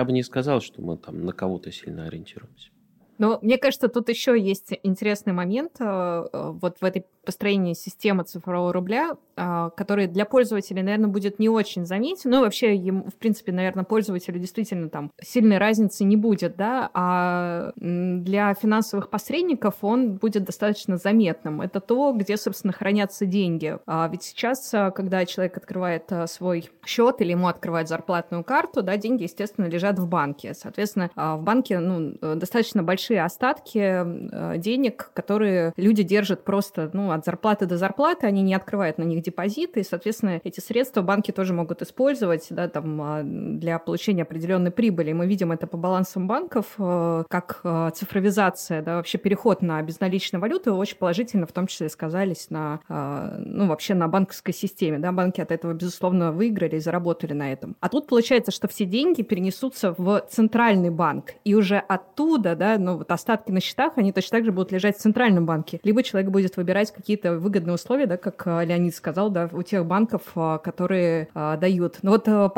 бы 0.05 0.11
не 0.11 0.23
сказал, 0.23 0.61
что 0.61 0.81
мы 0.81 0.97
там 0.97 1.25
на 1.25 1.33
кого-то 1.33 1.71
сильно 1.71 2.05
ориентируемся. 2.05 2.69
Но 3.17 3.39
мне 3.41 3.57
кажется, 3.57 3.87
тут 3.87 4.09
еще 4.09 4.39
есть 4.39 4.73
интересный 4.83 5.33
момент 5.33 5.73
вот 5.79 6.77
в 6.79 6.83
этой 6.83 7.05
построении 7.25 7.73
системы 7.73 8.23
цифрового 8.23 8.71
рубля, 8.71 9.17
а, 9.35 9.71
который 9.71 10.07
для 10.07 10.25
пользователя, 10.25 10.81
наверное, 10.83 11.09
будет 11.09 11.39
не 11.39 11.49
очень 11.49 11.85
заметен. 11.85 12.29
Ну, 12.29 12.41
вообще, 12.41 12.75
в 12.77 13.15
принципе, 13.15 13.51
наверное, 13.51 13.83
пользователю 13.83 14.39
действительно 14.39 14.89
там 14.89 15.11
сильной 15.21 15.57
разницы 15.57 16.05
не 16.05 16.15
будет, 16.15 16.55
да, 16.55 16.89
а 16.93 17.73
для 17.75 18.53
финансовых 18.53 19.09
посредников 19.09 19.75
он 19.81 20.13
будет 20.13 20.45
достаточно 20.45 20.97
заметным. 20.97 21.61
Это 21.61 21.81
то, 21.81 22.13
где, 22.13 22.37
собственно, 22.37 22.71
хранятся 22.71 23.25
деньги. 23.25 23.77
А 23.85 24.07
ведь 24.09 24.23
сейчас, 24.23 24.73
а, 24.73 24.91
когда 24.91 25.25
человек 25.25 25.57
открывает 25.57 26.09
свой 26.27 26.69
счет 26.85 27.19
или 27.19 27.31
ему 27.31 27.47
открывают 27.47 27.89
зарплатную 27.89 28.43
карту, 28.43 28.83
да, 28.83 28.95
деньги, 28.95 29.23
естественно, 29.23 29.65
лежат 29.65 29.99
в 29.99 30.07
банке. 30.07 30.53
Соответственно, 30.53 31.09
в 31.15 31.41
банке, 31.41 31.79
ну, 31.79 32.13
достаточно 32.35 32.83
большие 33.05 33.23
остатки 33.23 34.57
денег, 34.57 35.11
которые 35.13 35.73
люди 35.77 36.01
держат 36.01 36.43
просто, 36.43 36.89
ну, 36.93 37.11
от 37.11 37.23
зарплаты 37.23 37.67
до 37.67 37.77
зарплаты, 37.77 38.25
они 38.25 38.41
не 38.41 38.55
открывают 38.55 38.97
на 38.97 39.03
них 39.03 39.21
депозиты, 39.21 39.81
и, 39.81 39.83
соответственно, 39.83 40.41
эти 40.43 40.59
средства 40.59 41.01
банки 41.01 41.31
тоже 41.31 41.53
могут 41.53 41.81
использовать 41.81 42.47
да, 42.49 42.67
там, 42.67 43.01
а, 43.01 43.21
для 43.23 43.77
получения 43.77 44.23
определенной 44.23 44.71
прибыли. 44.71 45.13
Мы 45.13 45.27
видим 45.27 45.51
это 45.51 45.67
по 45.67 45.77
балансам 45.77 46.27
банков, 46.27 46.65
э, 46.79 47.23
как 47.29 47.61
э, 47.63 47.91
цифровизация, 47.93 48.81
да, 48.81 48.95
вообще 48.95 49.19
переход 49.19 49.61
на 49.61 49.81
безналичную 49.83 50.41
валюту 50.41 50.73
очень 50.73 50.97
положительно 50.97 51.45
в 51.45 51.51
том 51.51 51.67
числе 51.67 51.89
сказались 51.89 52.49
на, 52.49 52.79
э, 52.89 53.37
ну, 53.37 53.67
вообще 53.67 53.93
на 53.93 54.07
банковской 54.07 54.53
системе. 54.53 54.97
Да, 54.97 55.11
банки 55.11 55.41
от 55.41 55.51
этого, 55.51 55.73
безусловно, 55.73 56.31
выиграли 56.31 56.77
и 56.77 56.79
заработали 56.79 57.33
на 57.33 57.51
этом. 57.51 57.75
А 57.81 57.89
тут 57.89 58.07
получается, 58.07 58.51
что 58.51 58.67
все 58.67 58.85
деньги 58.85 59.21
перенесутся 59.21 59.93
в 59.95 60.25
центральный 60.29 60.89
банк, 60.89 61.33
и 61.43 61.53
уже 61.53 61.77
оттуда, 61.77 62.55
да, 62.55 62.77
ну, 62.79 62.94
вот 62.97 63.11
остатки 63.11 63.51
на 63.51 63.59
счетах, 63.59 63.93
они 63.97 64.11
точно 64.11 64.37
так 64.37 64.45
же 64.45 64.51
будут 64.51 64.71
лежать 64.71 64.97
в 64.97 64.99
центральном 64.99 65.45
банке. 65.45 65.79
Либо 65.83 66.03
человек 66.03 66.31
будет 66.31 66.57
выбирать 66.57 66.91
какие-то 66.91 67.37
выгодные 67.37 67.75
условия, 67.75 68.05
да, 68.05 68.17
как 68.17 68.45
Леонид 68.45 68.95
сказал, 68.95 69.29
да, 69.29 69.49
у 69.51 69.61
тех 69.63 69.85
банков, 69.85 70.23
а, 70.35 70.57
которые 70.57 71.29
а, 71.33 71.57
дают. 71.57 71.99
Но 72.01 72.11
вот 72.11 72.27
а, 72.27 72.49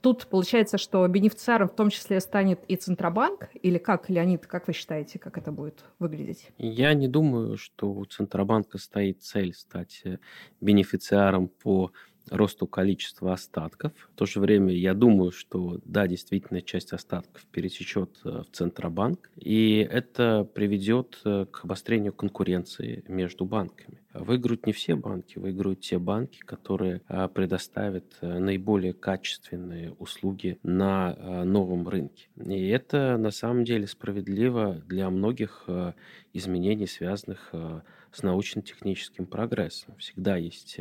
тут 0.00 0.26
получается, 0.26 0.78
что 0.78 1.06
бенефициаром 1.08 1.68
в 1.68 1.74
том 1.74 1.90
числе 1.90 2.20
станет 2.20 2.60
и 2.68 2.76
Центробанк, 2.76 3.48
или 3.62 3.78
как, 3.78 4.08
Леонид, 4.08 4.46
как 4.46 4.66
вы 4.66 4.72
считаете, 4.72 5.18
как 5.18 5.38
это 5.38 5.52
будет 5.52 5.84
выглядеть? 5.98 6.48
Я 6.58 6.94
не 6.94 7.08
думаю, 7.08 7.56
что 7.56 7.90
у 7.90 8.04
Центробанка 8.04 8.78
стоит 8.78 9.22
цель 9.22 9.54
стать 9.54 10.02
э, 10.04 10.18
бенефициаром 10.60 11.48
по 11.48 11.92
росту 12.30 12.66
количества 12.66 13.32
остатков. 13.32 13.92
В 14.14 14.16
то 14.16 14.26
же 14.26 14.40
время 14.40 14.72
я 14.74 14.94
думаю, 14.94 15.32
что 15.32 15.80
да, 15.84 16.06
действительно, 16.06 16.62
часть 16.62 16.92
остатков 16.92 17.44
перетечет 17.46 18.10
э, 18.24 18.42
в 18.42 18.56
Центробанк, 18.56 19.30
и 19.36 19.86
это 19.90 20.48
приведет 20.54 21.20
э, 21.24 21.46
к 21.50 21.64
обострению 21.64 22.12
конкуренции 22.12 23.04
между 23.08 23.44
банками. 23.44 24.00
Выиграют 24.14 24.66
не 24.66 24.72
все 24.72 24.94
банки, 24.94 25.38
выиграют 25.38 25.80
те 25.80 25.98
банки, 25.98 26.38
которые 26.40 27.00
э, 27.08 27.28
предоставят 27.28 28.04
наиболее 28.20 28.92
качественные 28.92 29.92
услуги 29.92 30.58
на 30.62 31.44
новом 31.44 31.88
рынке. 31.88 32.28
И 32.36 32.68
это 32.68 33.16
на 33.16 33.30
самом 33.30 33.64
деле 33.64 33.86
справедливо 33.86 34.82
для 34.86 35.08
многих 35.10 35.66
изменений, 36.32 36.86
связанных 36.86 37.52
с 38.12 38.22
научно-техническим 38.22 39.26
прогрессом. 39.26 39.96
Всегда 39.96 40.36
есть 40.36 40.78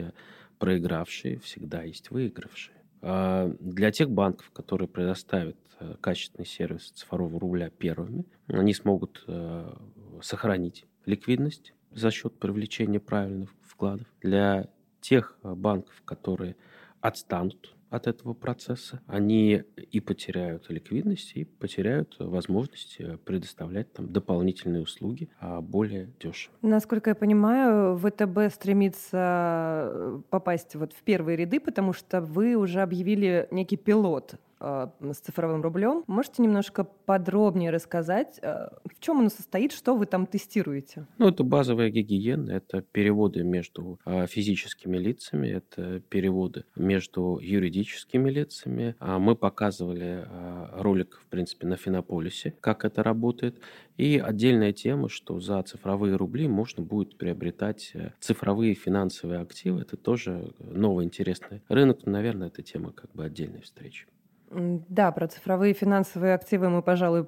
проигравшие, 0.62 1.40
всегда 1.40 1.82
есть 1.82 2.12
выигравшие. 2.12 2.78
А 3.02 3.52
для 3.60 3.92
тех 3.92 4.12
банков, 4.12 4.52
которые 4.52 4.88
предоставят 4.88 5.58
э, 5.80 5.96
качественный 6.00 6.46
сервис 6.46 6.92
цифрового 6.92 7.40
рубля 7.40 7.72
первыми, 7.72 8.26
они 8.48 8.76
смогут 8.76 9.24
э, 9.26 9.74
сохранить 10.22 10.86
ликвидность 11.08 11.74
за 11.90 12.12
счет 12.12 12.38
привлечения 12.38 13.00
правильных 13.00 13.50
вкладов. 13.64 14.06
Для 14.22 14.70
тех 15.02 15.36
э, 15.42 15.52
банков, 15.56 16.00
которые 16.06 16.56
отстанут 17.02 17.76
от 17.92 18.08
этого 18.08 18.34
процесса, 18.34 19.02
они 19.06 19.64
и 19.92 20.00
потеряют 20.00 20.70
ликвидность, 20.70 21.34
и 21.36 21.44
потеряют 21.44 22.16
возможность 22.20 22.96
э, 23.00 23.18
предоставлять 23.18 23.92
там 23.94 24.12
дополнительные 24.12 24.82
услуги 24.82 25.30
а 25.40 25.62
более 25.62 26.10
дешево. 26.20 26.56
Насколько 26.62 27.12
я 27.12 27.16
понимаю, 27.16 27.98
ВТБ 27.98 28.54
стремится 28.54 29.90
э, 29.92 30.22
попасть 30.30 30.76
вот 30.76 30.94
в 30.94 31.04
первые 31.04 31.36
ряды, 31.36 31.60
потому 31.60 31.92
что 31.92 32.22
вы 32.22 32.56
уже 32.56 32.82
объявили 32.82 33.48
некий 33.52 33.78
пилот 33.78 34.36
с 34.62 35.18
цифровым 35.20 35.62
рублем. 35.62 36.04
Можете 36.08 36.42
немножко 36.44 36.84
подробнее 36.84 37.72
рассказать, 37.72 38.40
а, 38.44 38.72
в 38.86 39.00
чем 39.00 39.20
оно 39.20 39.30
состоит, 39.30 39.72
что 39.72 39.96
вы 39.96 40.06
там 40.06 40.26
тестируете? 40.28 41.08
Ну, 41.18 41.30
это 41.30 41.44
базовая 41.44 41.90
гигиена, 41.90 42.52
это 42.52 42.82
переводы 42.82 43.44
между 43.44 44.00
а, 44.06 44.28
физическими 44.28 44.98
лицами, 44.98 45.48
это 45.48 46.00
переводы 46.02 46.66
между 46.76 47.40
юридическими 47.42 48.30
лицами. 48.30 48.96
Мы 49.00 49.36
показывали 49.36 50.28
ролик, 50.74 51.20
в 51.26 51.28
принципе, 51.28 51.68
на 51.68 51.78
Финополисе, 51.78 52.54
как 52.62 52.86
это 52.86 53.04
работает. 53.04 53.60
И 53.98 54.18
отдельная 54.18 54.74
тема, 54.74 55.10
что 55.10 55.40
за 55.40 55.62
цифровые 55.62 56.16
рубли 56.16 56.48
можно 56.48 56.84
будет 56.84 57.18
приобретать 57.18 57.92
э, 57.94 58.12
цифровые 58.20 58.74
финансовые 58.74 59.42
активы. 59.42 59.82
Это 59.82 59.96
тоже 59.96 60.54
новый 60.60 61.06
интересный 61.06 61.62
рынок. 61.68 62.06
Наверное, 62.06 62.48
эта 62.48 62.64
тема 62.64 62.94
как 62.94 63.12
бы 63.12 63.24
отдельной 63.24 63.62
встречи. 63.62 64.08
Да, 64.52 65.12
про 65.12 65.28
цифровые 65.28 65.74
финансовые 65.74 66.34
активы 66.34 66.70
мы, 66.70 66.82
пожалуй, 66.82 67.28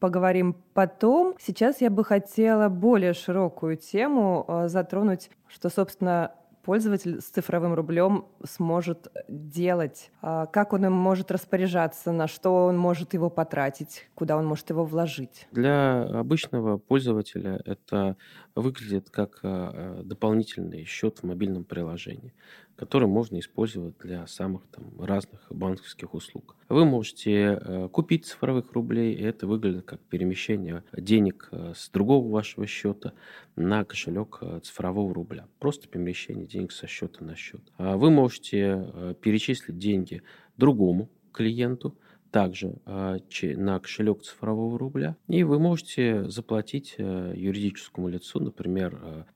поговорим 0.00 0.56
потом. 0.74 1.34
Сейчас 1.40 1.80
я 1.80 1.90
бы 1.90 2.04
хотела 2.04 2.68
более 2.68 3.14
широкую 3.14 3.76
тему 3.76 4.44
э, 4.46 4.68
затронуть, 4.68 5.30
что, 5.48 5.70
собственно, 5.70 6.32
пользователь 6.64 7.20
с 7.20 7.26
цифровым 7.26 7.74
рублем 7.74 8.26
сможет 8.44 9.08
делать, 9.28 10.10
а, 10.22 10.46
как 10.46 10.72
он 10.72 10.86
им 10.86 10.92
может 10.92 11.30
распоряжаться, 11.30 12.10
на 12.10 12.26
что 12.26 12.66
он 12.66 12.78
может 12.78 13.14
его 13.14 13.30
потратить, 13.30 14.08
куда 14.14 14.36
он 14.36 14.46
может 14.46 14.70
его 14.70 14.84
вложить. 14.84 15.46
Для 15.52 16.02
обычного 16.02 16.78
пользователя 16.78 17.60
это 17.64 18.16
выглядит 18.54 19.10
как 19.10 19.40
а, 19.42 20.02
дополнительный 20.02 20.84
счет 20.84 21.18
в 21.18 21.22
мобильном 21.24 21.64
приложении 21.64 22.34
который 22.76 23.08
можно 23.08 23.38
использовать 23.38 23.96
для 23.98 24.26
самых 24.26 24.66
там, 24.68 25.00
разных 25.00 25.46
банковских 25.50 26.14
услуг. 26.14 26.56
Вы 26.68 26.84
можете 26.84 27.32
э, 27.60 27.88
купить 27.90 28.26
цифровых 28.26 28.72
рублей, 28.72 29.14
и 29.14 29.22
это 29.22 29.46
выглядит 29.46 29.84
как 29.84 30.00
перемещение 30.00 30.82
денег 30.92 31.48
э, 31.52 31.72
с 31.76 31.88
другого 31.90 32.28
вашего 32.30 32.66
счета 32.66 33.12
на 33.54 33.84
кошелек 33.84 34.38
э, 34.40 34.60
цифрового 34.62 35.14
рубля. 35.14 35.46
Просто 35.60 35.88
перемещение 35.88 36.46
денег 36.46 36.72
со 36.72 36.86
счета 36.86 37.24
на 37.24 37.36
счет. 37.36 37.62
А 37.76 37.96
вы 37.96 38.10
можете 38.10 39.14
перечислить 39.20 39.78
деньги 39.78 40.22
другому 40.56 41.10
клиенту, 41.32 41.96
также 42.30 42.74
на 42.84 43.78
кошелек 43.78 44.22
цифрового 44.22 44.76
рубля. 44.76 45.16
И 45.28 45.44
вы 45.44 45.60
можете 45.60 46.28
заплатить 46.28 46.96
юридическому 46.98 48.08
лицу, 48.08 48.40
например, 48.40 49.26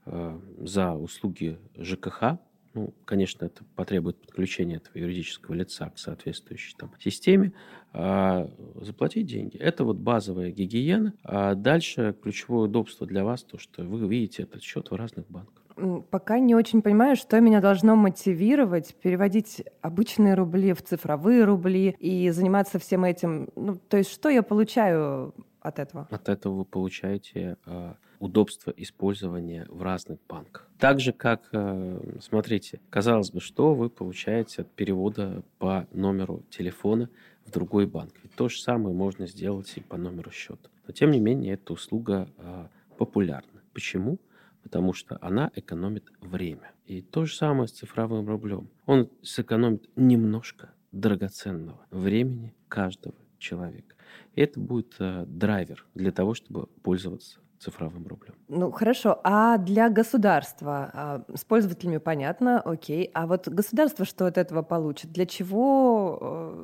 за 0.58 0.94
услуги 0.94 1.58
ЖКХ, 1.76 2.38
ну, 2.78 2.94
конечно, 3.04 3.44
это 3.44 3.64
потребует 3.74 4.20
подключения 4.20 4.76
этого 4.76 4.96
юридического 4.98 5.54
лица 5.54 5.90
к 5.90 5.98
соответствующей 5.98 6.76
там, 6.78 6.92
системе, 7.00 7.52
а, 7.92 8.48
заплатить 8.80 9.26
деньги. 9.26 9.56
Это 9.56 9.84
вот 9.84 9.96
базовая 9.96 10.52
гигиена. 10.52 11.14
А 11.24 11.54
дальше 11.54 12.14
ключевое 12.22 12.66
удобство 12.66 13.04
для 13.06 13.24
вас, 13.24 13.42
то, 13.42 13.58
что 13.58 13.82
вы 13.82 14.06
видите 14.08 14.44
этот 14.44 14.62
счет 14.62 14.90
в 14.90 14.94
разных 14.94 15.28
банках. 15.28 15.64
Пока 16.10 16.38
не 16.38 16.54
очень 16.54 16.82
понимаю, 16.82 17.16
что 17.16 17.40
меня 17.40 17.60
должно 17.60 17.96
мотивировать 17.96 18.94
переводить 18.96 19.64
обычные 19.80 20.34
рубли 20.34 20.72
в 20.72 20.82
цифровые 20.82 21.44
рубли 21.44 21.96
и 21.98 22.30
заниматься 22.30 22.78
всем 22.78 23.04
этим. 23.04 23.48
Ну, 23.54 23.76
то 23.76 23.96
есть 23.96 24.12
что 24.12 24.28
я 24.28 24.42
получаю 24.42 25.34
от 25.60 25.78
этого? 25.78 26.06
От 26.10 26.28
этого 26.28 26.54
вы 26.54 26.64
получаете 26.64 27.56
э, 27.66 27.94
удобство 28.18 28.70
использования 28.76 29.66
в 29.68 29.82
разных 29.82 30.18
банках. 30.28 30.68
Так 30.78 31.00
же, 31.00 31.12
как, 31.12 31.48
э, 31.52 32.18
смотрите, 32.20 32.80
казалось 32.90 33.30
бы, 33.30 33.40
что 33.40 33.74
вы 33.74 33.90
получаете 33.90 34.62
от 34.62 34.70
перевода 34.70 35.42
по 35.58 35.86
номеру 35.92 36.42
телефона 36.50 37.08
в 37.44 37.50
другой 37.50 37.86
банк. 37.86 38.12
Ведь 38.22 38.34
то 38.34 38.48
же 38.48 38.60
самое 38.60 38.94
можно 38.94 39.26
сделать 39.26 39.72
и 39.76 39.80
по 39.80 39.96
номеру 39.96 40.30
счета. 40.30 40.68
Но, 40.86 40.92
тем 40.92 41.10
не 41.10 41.20
менее, 41.20 41.54
эта 41.54 41.72
услуга 41.72 42.28
э, 42.38 42.66
популярна. 42.96 43.62
Почему? 43.72 44.18
Потому 44.62 44.92
что 44.92 45.18
она 45.20 45.50
экономит 45.54 46.04
время. 46.20 46.72
И 46.86 47.00
то 47.02 47.24
же 47.24 47.34
самое 47.34 47.68
с 47.68 47.72
цифровым 47.72 48.26
рублем. 48.28 48.68
Он 48.86 49.08
сэкономит 49.22 49.88
немножко 49.96 50.72
драгоценного 50.92 51.86
времени 51.90 52.54
каждого 52.68 53.14
человека. 53.38 53.94
Это 54.34 54.58
будет 54.60 54.94
э, 54.98 55.24
драйвер 55.26 55.86
для 55.94 56.12
того, 56.12 56.34
чтобы 56.34 56.66
пользоваться 56.82 57.38
цифровым 57.58 58.06
рублем. 58.06 58.34
Ну 58.48 58.70
хорошо, 58.70 59.20
а 59.24 59.58
для 59.58 59.90
государства 59.90 60.90
а, 60.92 61.24
с 61.34 61.44
пользователями 61.44 61.98
понятно, 61.98 62.60
окей, 62.60 63.10
а 63.14 63.26
вот 63.26 63.48
государство 63.48 64.04
что 64.04 64.26
от 64.26 64.38
этого 64.38 64.62
получит? 64.62 65.12
Для 65.12 65.26
чего, 65.26 66.18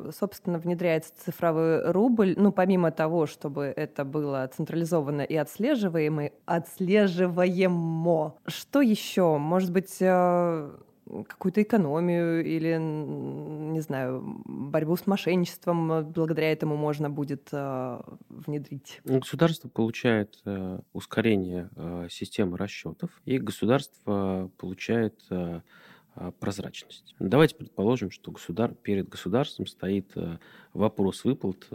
э, 0.06 0.10
собственно, 0.18 0.58
внедряется 0.58 1.12
цифровой 1.24 1.90
рубль? 1.90 2.34
Ну 2.36 2.52
помимо 2.52 2.90
того, 2.90 3.26
чтобы 3.26 3.64
это 3.64 4.04
было 4.04 4.48
централизованно 4.54 5.22
и 5.22 5.34
отслеживаемо, 5.34 6.30
отслеживаемо, 6.46 8.34
что 8.46 8.80
еще? 8.80 9.36
Может 9.38 9.72
быть, 9.72 9.96
э, 10.00 10.70
какую-то 11.28 11.62
экономию 11.62 12.44
или, 12.44 12.76
не 12.78 13.80
знаю, 13.80 14.22
борьбу 14.44 14.96
с 14.96 15.06
мошенничеством 15.06 15.92
э, 15.92 16.02
благодаря 16.02 16.50
этому 16.52 16.76
можно 16.76 17.10
будет 17.10 17.48
э, 17.52 18.00
внедрить? 18.28 19.00
Государство 19.04 19.68
получает 19.68 20.40
э, 20.44 20.80
ускорение 20.92 21.68
э, 21.76 22.08
системы 22.10 22.56
расчетов, 22.56 23.10
и 23.24 23.38
государство 23.38 24.50
получает 24.56 25.14
э, 25.30 25.60
э, 26.16 26.32
прозрачность. 26.40 27.14
Давайте 27.18 27.56
предположим, 27.56 28.10
что 28.10 28.30
государ... 28.30 28.74
перед 28.74 29.08
государством 29.08 29.66
стоит 29.66 30.10
э, 30.16 30.38
вопрос 30.72 31.24
выплат 31.24 31.68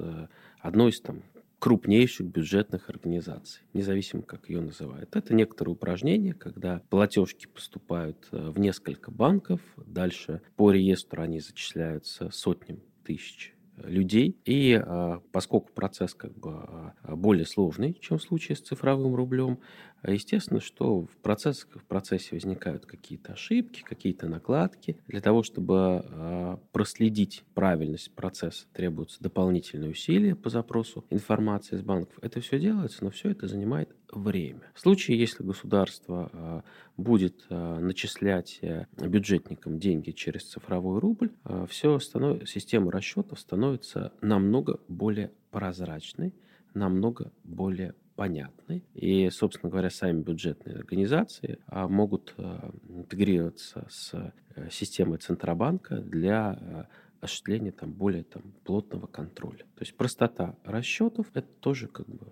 одной 0.60 0.92
из 0.92 1.02
там, 1.02 1.22
крупнейших 1.60 2.28
бюджетных 2.28 2.90
организаций, 2.90 3.64
независимо 3.74 4.24
как 4.24 4.50
ее 4.50 4.62
называют. 4.62 5.16
Это 5.16 5.34
некоторые 5.34 5.74
упражнения, 5.74 6.34
когда 6.34 6.82
платежки 6.90 7.48
поступают 7.48 8.28
э, 8.32 8.50
в 8.50 8.60
несколько 8.60 9.12
банков, 9.12 9.62
дальше 9.78 10.42
по 10.56 10.72
реестру 10.72 11.22
они 11.22 11.40
зачисляются 11.40 12.30
сотням 12.32 12.80
тысяч 13.04 13.54
людей. 13.84 14.38
И 14.46 14.74
а, 14.74 15.22
поскольку 15.32 15.72
процесс 15.74 16.14
как 16.14 16.38
бы 16.38 16.52
а, 16.52 17.16
более 17.16 17.46
сложный, 17.46 17.98
чем 18.00 18.18
в 18.18 18.24
случае 18.24 18.56
с 18.56 18.62
цифровым 18.62 19.16
рублем, 19.16 19.60
естественно, 20.08 20.60
что 20.60 21.02
в, 21.02 21.18
процесс, 21.22 21.68
в 21.74 21.84
процессе 21.86 22.30
возникают 22.32 22.86
какие-то 22.86 23.34
ошибки, 23.34 23.84
какие-то 23.84 24.28
накладки. 24.28 24.98
Для 25.08 25.22
того, 25.22 25.44
чтобы 25.44 25.76
а, 25.78 26.60
проследить 26.72 27.44
правильность 27.54 28.14
процесса, 28.14 28.66
требуются 28.74 29.22
дополнительные 29.22 29.92
усилия 29.92 30.36
по 30.36 30.50
запросу 30.50 31.06
информации 31.10 31.76
из 31.76 31.82
банков. 31.82 32.18
Это 32.22 32.40
все 32.42 32.60
делается, 32.60 33.04
но 33.04 33.10
все 33.10 33.30
это 33.30 33.48
занимает 33.48 33.96
время. 34.12 34.72
В 34.74 34.80
случае, 34.80 35.20
если 35.20 35.44
государство 35.44 36.64
будет 36.98 37.46
начислять 37.50 38.60
э, 38.62 38.86
бюджетникам 38.98 39.80
деньги 39.80 40.12
через 40.12 40.44
цифровой 40.44 41.00
рубль, 41.00 41.32
все 41.70 42.00
станов... 42.00 42.50
система 42.50 42.92
расчетов 42.92 43.40
становится 43.40 44.12
намного 44.22 44.80
более 44.88 45.32
прозрачной, 45.52 46.34
намного 46.74 47.32
более 47.44 47.94
понятной. 48.20 48.84
И, 48.96 49.30
собственно 49.30 49.70
говоря, 49.72 49.90
сами 49.90 50.22
бюджетные 50.22 50.76
организации 50.76 51.58
а, 51.68 51.88
могут 51.88 52.34
а, 52.38 52.70
интегрироваться 52.90 53.88
с 53.90 54.14
э, 54.14 54.70
системой 54.70 55.20
Центробанка 55.20 56.02
для 56.02 56.50
а, 56.50 56.88
осуществления 57.22 57.72
там, 57.72 57.94
более 57.94 58.24
там, 58.24 58.42
плотного 58.66 59.08
контроля. 59.08 59.60
То 59.76 59.84
есть 59.84 59.96
простота 59.96 60.58
расчетов– 60.66 61.28
это 61.34 61.48
тоже 61.62 61.88
как 61.88 62.10
бы 62.10 62.28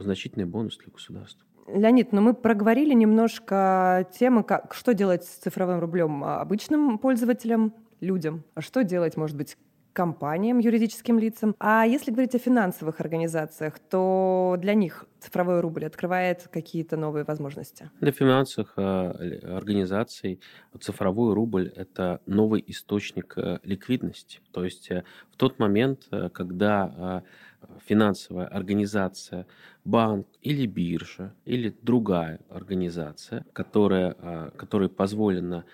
значительный 0.00 0.46
бонус 0.46 0.76
для 0.78 0.90
государства. 0.90 1.46
Леонид, 1.68 2.10
но 2.10 2.20
ну 2.20 2.26
мы 2.26 2.34
проговорили 2.34 2.92
немножко 2.92 4.08
темы, 4.12 4.42
как, 4.42 4.74
что 4.74 4.94
делать 4.94 5.22
с 5.22 5.36
цифровым 5.36 5.78
рублем 5.78 6.24
обычным 6.24 6.98
пользователям, 6.98 7.72
людям, 8.00 8.42
а 8.54 8.62
что 8.62 8.82
делать, 8.82 9.16
может 9.16 9.36
быть, 9.36 9.56
компаниям, 9.92 10.58
юридическим 10.58 11.18
лицам. 11.18 11.54
А 11.58 11.84
если 11.84 12.10
говорить 12.10 12.34
о 12.34 12.38
финансовых 12.38 13.00
организациях, 13.00 13.78
то 13.78 14.56
для 14.58 14.74
них 14.74 15.06
цифровой 15.20 15.60
рубль 15.60 15.84
открывает 15.84 16.48
какие-то 16.50 16.96
новые 16.96 17.24
возможности? 17.24 17.90
Для 18.00 18.12
финансовых 18.12 18.74
э, 18.76 19.56
организаций 19.56 20.40
цифровой 20.80 21.34
рубль– 21.34 21.72
это 21.76 22.20
новый 22.26 22.64
источник 22.66 23.34
э, 23.36 23.58
ликвидности. 23.62 24.40
То 24.52 24.64
есть 24.64 24.90
э, 24.90 25.04
в 25.32 25.36
тот 25.36 25.58
момент, 25.58 26.08
когда 26.32 27.22
финансовая 27.86 28.46
организация, 28.46 29.46
банк 29.84 30.26
или 30.42 30.66
биржа, 30.66 31.34
или 31.44 31.74
другая 31.82 32.40
организация, 32.50 33.46
которая, 33.52 34.50
которой 34.56 34.88
позволено 34.88 35.64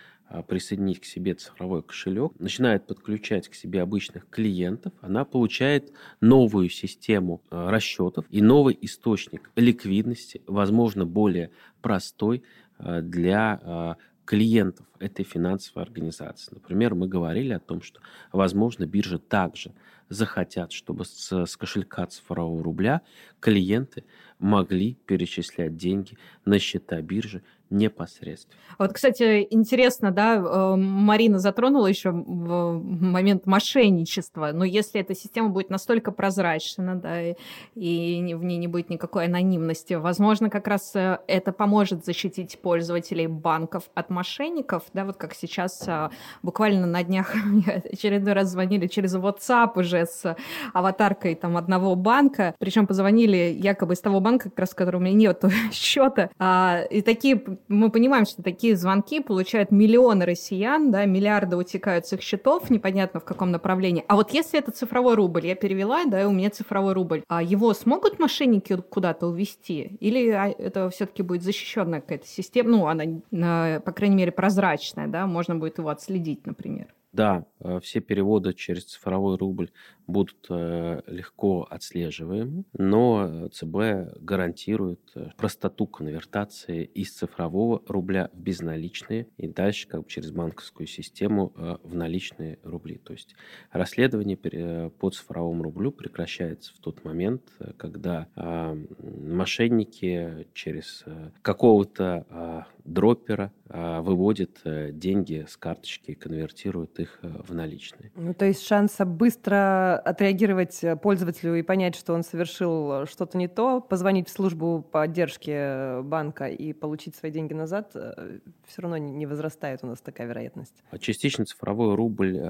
присоединить 0.48 1.00
к 1.00 1.04
себе 1.04 1.34
цифровой 1.34 1.82
кошелек, 1.82 2.32
начинает 2.38 2.86
подключать 2.86 3.48
к 3.48 3.54
себе 3.54 3.82
обычных 3.82 4.28
клиентов, 4.28 4.92
она 5.00 5.24
получает 5.24 5.92
новую 6.20 6.68
систему 6.68 7.42
а, 7.50 7.70
расчетов 7.70 8.26
и 8.30 8.42
новый 8.42 8.76
источник 8.80 9.50
ликвидности, 9.56 10.42
возможно, 10.46 11.06
более 11.06 11.50
простой 11.80 12.42
а, 12.78 13.00
для 13.00 13.96
клиентов 14.24 14.84
этой 14.98 15.24
финансовой 15.24 15.84
организации. 15.84 16.52
Например, 16.52 16.94
мы 16.94 17.06
говорили 17.08 17.52
о 17.52 17.60
том, 17.60 17.80
что, 17.80 18.00
возможно, 18.32 18.84
биржи 18.84 19.18
также 19.18 19.72
захотят, 20.08 20.72
чтобы 20.72 21.04
с, 21.04 21.46
с 21.46 21.56
кошелька 21.56 22.06
цифрового 22.06 22.62
рубля 22.62 23.02
клиенты 23.40 24.04
могли 24.38 24.94
перечислять 25.06 25.76
деньги 25.76 26.16
на 26.44 26.58
счета 26.58 27.00
биржи 27.00 27.42
непосредственно. 27.70 28.56
Вот, 28.78 28.92
кстати, 28.92 29.46
интересно, 29.50 30.12
да, 30.12 30.36
э, 30.36 30.76
Марина 30.76 31.38
затронула 31.38 31.86
еще 31.88 32.12
момент 32.12 33.46
мошенничества, 33.46 34.50
но 34.52 34.64
если 34.64 35.00
эта 35.00 35.14
система 35.14 35.48
будет 35.48 35.70
настолько 35.70 36.12
прозрачна, 36.12 36.94
да, 36.94 37.22
и 37.22 37.34
в 37.74 38.44
ней 38.44 38.58
не 38.58 38.68
будет 38.68 38.88
никакой 38.88 39.26
анонимности, 39.26 39.94
возможно, 39.94 40.48
как 40.48 40.68
раз 40.68 40.94
э, 40.94 41.18
это 41.26 41.52
поможет 41.52 42.04
защитить 42.04 42.58
пользователей 42.60 43.26
банков 43.26 43.90
от 43.94 44.10
мошенников, 44.10 44.84
да, 44.92 45.04
вот 45.04 45.16
как 45.16 45.34
сейчас 45.34 45.82
э, 45.88 46.10
буквально 46.42 46.86
на 46.86 47.02
днях 47.02 47.34
очередной 47.92 48.34
раз 48.34 48.50
звонили 48.50 48.86
через 48.86 49.16
WhatsApp 49.16 49.72
уже 49.74 49.95
с 50.04 50.36
аватаркой 50.72 51.34
там 51.34 51.56
одного 51.56 51.94
банка, 51.94 52.54
причем 52.58 52.86
позвонили 52.86 53.56
якобы 53.58 53.94
из 53.94 54.00
того 54.00 54.20
банка, 54.20 54.50
как 54.50 54.58
раз, 54.58 54.70
в 54.70 54.74
котором 54.74 55.02
у 55.02 55.04
меня 55.04 55.16
нет 55.16 55.44
счета, 55.72 56.30
а, 56.38 56.82
и 56.90 57.02
такие 57.02 57.42
мы 57.68 57.90
понимаем, 57.90 58.26
что 58.26 58.42
такие 58.42 58.76
звонки 58.76 59.20
получают 59.20 59.70
миллионы 59.70 60.24
россиян, 60.26 60.90
да, 60.90 61.04
миллиарды 61.04 61.56
утекают 61.56 62.06
с 62.06 62.12
их 62.12 62.22
счетов, 62.22 62.70
непонятно 62.70 63.20
в 63.20 63.24
каком 63.24 63.50
направлении. 63.50 64.04
А 64.08 64.16
вот 64.16 64.32
если 64.32 64.58
это 64.58 64.70
цифровой 64.70 65.14
рубль, 65.14 65.46
я 65.46 65.54
перевела, 65.54 66.04
да, 66.04 66.22
и 66.22 66.24
у 66.24 66.32
меня 66.32 66.50
цифровой 66.50 66.92
рубль, 66.92 67.22
а 67.28 67.42
его 67.42 67.72
смогут 67.74 68.18
мошенники 68.18 68.76
куда-то 68.76 69.28
увести? 69.28 69.96
Или 70.00 70.30
а, 70.30 70.48
это 70.48 70.90
все-таки 70.90 71.22
будет 71.22 71.42
защищенная 71.42 72.00
какая-то 72.00 72.26
система, 72.26 72.70
ну, 72.70 72.86
она, 72.86 73.80
по 73.80 73.92
крайней 73.92 74.16
мере, 74.16 74.32
прозрачная, 74.32 75.06
да, 75.06 75.26
можно 75.26 75.54
будет 75.54 75.78
его 75.78 75.88
отследить, 75.88 76.46
например? 76.46 76.88
Да, 77.16 77.46
э, 77.60 77.80
все 77.80 78.00
переводы 78.00 78.52
через 78.52 78.84
цифровой 78.84 79.38
рубль 79.38 79.70
будут 80.06 80.46
э, 80.50 81.02
легко 81.06 81.66
отслеживаемы, 81.68 82.64
но 82.72 83.48
ЦБ 83.52 84.18
гарантирует 84.20 85.00
э, 85.14 85.30
простоту 85.36 85.86
конвертации 85.86 86.84
из 86.84 87.12
цифрового 87.12 87.82
рубля 87.86 88.30
в 88.32 88.38
безналичные 88.38 89.28
и 89.36 89.48
дальше 89.48 89.88
как 89.88 90.02
бы 90.02 90.08
через 90.08 90.30
банковскую 90.30 90.86
систему 90.86 91.52
в 91.82 91.94
наличные 91.94 92.58
рубли. 92.62 92.98
То 92.98 93.12
есть 93.12 93.34
расследование 93.70 94.90
по 94.90 95.10
цифровому 95.10 95.62
рублю 95.62 95.92
прекращается 95.92 96.74
в 96.74 96.78
тот 96.78 97.04
момент, 97.04 97.42
когда 97.76 98.28
мошенники 98.36 100.46
через 100.52 101.04
какого-то 101.42 102.66
дроппера 102.84 103.52
выводят 103.68 104.60
деньги 104.64 105.44
с 105.48 105.56
карточки 105.56 106.12
и 106.12 106.14
конвертируют 106.14 106.98
их 106.98 107.18
в 107.22 107.54
наличные. 107.54 108.12
Ну, 108.14 108.34
то 108.34 108.44
есть 108.44 108.66
шанса 108.66 109.04
быстро 109.04 109.95
отреагировать 109.98 110.82
пользователю 111.02 111.54
и 111.56 111.62
понять, 111.62 111.94
что 111.94 112.14
он 112.14 112.22
совершил 112.22 113.06
что-то 113.06 113.38
не 113.38 113.48
то, 113.48 113.80
позвонить 113.80 114.28
в 114.28 114.32
службу 114.32 114.82
поддержки 114.82 116.02
банка 116.02 116.46
и 116.46 116.72
получить 116.72 117.16
свои 117.16 117.30
деньги 117.30 117.52
назад, 117.52 117.92
все 117.92 118.82
равно 118.82 118.96
не 118.96 119.26
возрастает 119.26 119.80
у 119.82 119.86
нас 119.86 120.00
такая 120.00 120.26
вероятность. 120.26 120.82
А 120.90 120.98
частично 120.98 121.44
цифровой 121.44 121.94
рубль 121.94 122.40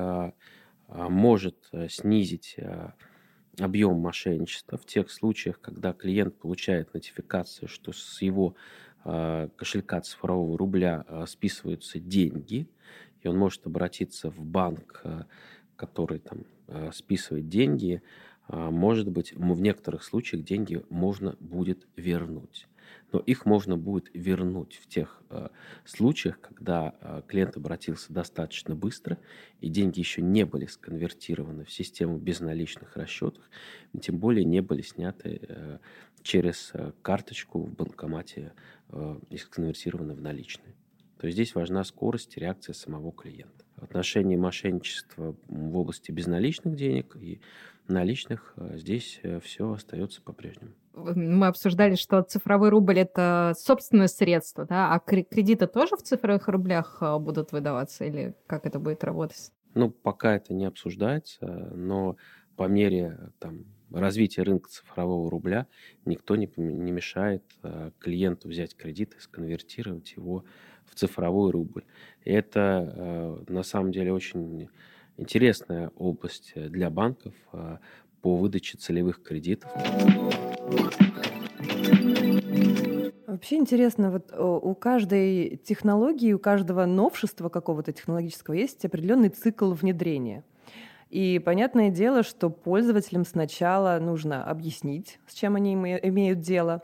может 0.88 1.56
снизить 1.88 2.56
объем 3.60 3.96
мошенничества 3.96 4.78
в 4.78 4.84
тех 4.84 5.10
случаях, 5.10 5.60
когда 5.60 5.92
клиент 5.92 6.38
получает 6.38 6.92
нотификацию, 6.94 7.68
что 7.68 7.92
с 7.92 8.20
его 8.20 8.54
э, 9.04 9.48
кошелька 9.56 10.00
цифрового 10.00 10.58
рубля 10.58 11.04
э, 11.06 11.24
списываются 11.26 11.98
деньги, 11.98 12.68
и 13.22 13.28
он 13.28 13.38
может 13.38 13.66
обратиться 13.66 14.30
в 14.30 14.44
банк, 14.44 15.00
э, 15.04 15.22
который 15.76 16.18
там 16.18 16.40
списывает 16.92 17.48
деньги, 17.48 18.02
может 18.48 19.08
быть, 19.08 19.32
в 19.32 19.60
некоторых 19.60 20.02
случаях 20.04 20.44
деньги 20.44 20.82
можно 20.88 21.36
будет 21.40 21.86
вернуть 21.96 22.68
но 23.12 23.20
их 23.20 23.46
можно 23.46 23.76
будет 23.76 24.10
вернуть 24.14 24.76
в 24.76 24.88
тех 24.88 25.22
э, 25.30 25.48
случаях, 25.84 26.40
когда 26.40 26.94
э, 27.00 27.22
клиент 27.26 27.56
обратился 27.56 28.12
достаточно 28.12 28.74
быстро, 28.74 29.18
и 29.60 29.68
деньги 29.68 30.00
еще 30.00 30.22
не 30.22 30.44
были 30.44 30.66
сконвертированы 30.66 31.64
в 31.64 31.72
систему 31.72 32.18
безналичных 32.18 32.96
расчетов, 32.96 33.44
тем 34.00 34.18
более 34.18 34.44
не 34.44 34.60
были 34.60 34.82
сняты 34.82 35.40
э, 35.42 35.78
через 36.22 36.70
э, 36.74 36.92
карточку 37.02 37.62
в 37.62 37.72
банкомате 37.74 38.52
э, 38.88 39.20
и 39.30 39.36
сконвертированы 39.36 40.14
в 40.14 40.20
наличные. 40.20 40.74
То 41.18 41.26
есть 41.26 41.36
здесь 41.36 41.54
важна 41.54 41.84
скорость 41.84 42.36
и 42.36 42.40
реакция 42.40 42.74
самого 42.74 43.12
клиента. 43.12 43.65
В 43.76 43.82
отношении 43.82 44.36
мошенничества 44.36 45.36
в 45.48 45.76
области 45.76 46.10
безналичных 46.10 46.76
денег 46.76 47.16
и 47.16 47.40
наличных 47.88 48.54
э, 48.56 48.78
здесь 48.78 49.20
э, 49.22 49.40
все 49.40 49.72
остается 49.72 50.22
по-прежнему 50.22 50.72
мы 50.96 51.46
обсуждали, 51.46 51.94
что 51.94 52.22
цифровой 52.22 52.70
рубль 52.70 52.98
это 52.98 53.52
собственное 53.58 54.08
средство, 54.08 54.64
да, 54.64 54.94
а 54.94 54.98
кредиты 54.98 55.66
тоже 55.66 55.96
в 55.96 56.02
цифровых 56.02 56.48
рублях 56.48 56.98
а, 57.00 57.18
будут 57.18 57.52
выдаваться 57.52 58.04
или 58.04 58.34
как 58.46 58.66
это 58.66 58.78
будет 58.78 59.04
работать? 59.04 59.52
Ну, 59.74 59.90
пока 59.90 60.34
это 60.36 60.54
не 60.54 60.64
обсуждается, 60.64 61.46
но 61.74 62.16
по 62.56 62.66
мере 62.66 63.30
там, 63.38 63.66
развития 63.92 64.42
рынка 64.42 64.70
цифрового 64.70 65.30
рубля 65.30 65.66
никто 66.06 66.34
не, 66.34 66.50
не 66.56 66.92
мешает 66.92 67.44
а, 67.62 67.92
клиенту 67.98 68.48
взять 68.48 68.74
кредит 68.74 69.14
и 69.14 69.20
сконвертировать 69.20 70.14
его 70.16 70.44
в 70.86 70.94
цифровой 70.94 71.50
рубль. 71.50 71.84
Это 72.26 72.92
а, 72.94 73.44
на 73.48 73.62
самом 73.62 73.92
деле 73.92 74.12
очень 74.12 74.68
интересная 75.16 75.90
область 75.96 76.52
для 76.54 76.90
банков 76.90 77.32
по 78.20 78.36
выдаче 78.36 78.76
целевых 78.76 79.22
кредитов. 79.22 79.70
Вообще 83.26 83.56
интересно, 83.56 84.10
вот 84.10 84.32
у 84.36 84.74
каждой 84.74 85.60
технологии, 85.64 86.32
у 86.32 86.38
каждого 86.38 86.86
новшества 86.86 87.48
какого-то 87.48 87.92
технологического 87.92 88.54
есть 88.54 88.84
определенный 88.84 89.28
цикл 89.28 89.72
внедрения. 89.72 90.42
И 91.10 91.40
понятное 91.44 91.90
дело, 91.90 92.22
что 92.22 92.50
пользователям 92.50 93.24
сначала 93.24 93.98
нужно 94.00 94.44
объяснить, 94.44 95.20
с 95.26 95.34
чем 95.34 95.54
они 95.54 95.74
имеют 95.74 96.40
дело, 96.40 96.82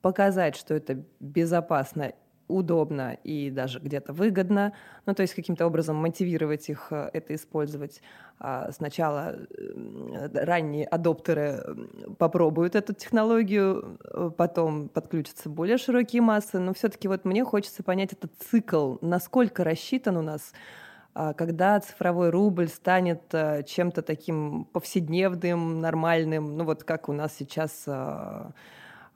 показать, 0.00 0.56
что 0.56 0.74
это 0.74 1.04
безопасно 1.20 2.14
удобно 2.52 3.16
и 3.24 3.50
даже 3.50 3.80
где-то 3.80 4.12
выгодно, 4.12 4.72
ну, 5.06 5.14
то 5.14 5.22
есть 5.22 5.34
каким-то 5.34 5.66
образом 5.66 5.96
мотивировать 5.96 6.68
их 6.68 6.88
э, 6.90 7.10
это 7.12 7.34
использовать. 7.34 8.02
А 8.38 8.70
сначала 8.72 9.36
э, 9.36 10.28
ранние 10.32 10.86
адоптеры 10.86 11.64
попробуют 12.18 12.74
эту 12.74 12.94
технологию, 12.94 13.98
э, 14.04 14.30
потом 14.36 14.88
подключатся 14.88 15.48
более 15.48 15.78
широкие 15.78 16.22
массы, 16.22 16.58
но 16.58 16.74
все-таки 16.74 17.08
вот 17.08 17.24
мне 17.24 17.44
хочется 17.44 17.82
понять 17.82 18.12
этот 18.12 18.32
цикл, 18.38 18.96
насколько 19.00 19.64
рассчитан 19.64 20.16
у 20.16 20.22
нас 20.22 20.52
а, 21.14 21.34
когда 21.34 21.78
цифровой 21.78 22.30
рубль 22.30 22.68
станет 22.68 23.22
чем-то 23.66 24.00
таким 24.00 24.64
повседневным, 24.64 25.80
нормальным, 25.80 26.56
ну 26.56 26.64
вот 26.64 26.84
как 26.84 27.10
у 27.10 27.12
нас 27.12 27.34
сейчас 27.38 27.84
а, 27.86 28.52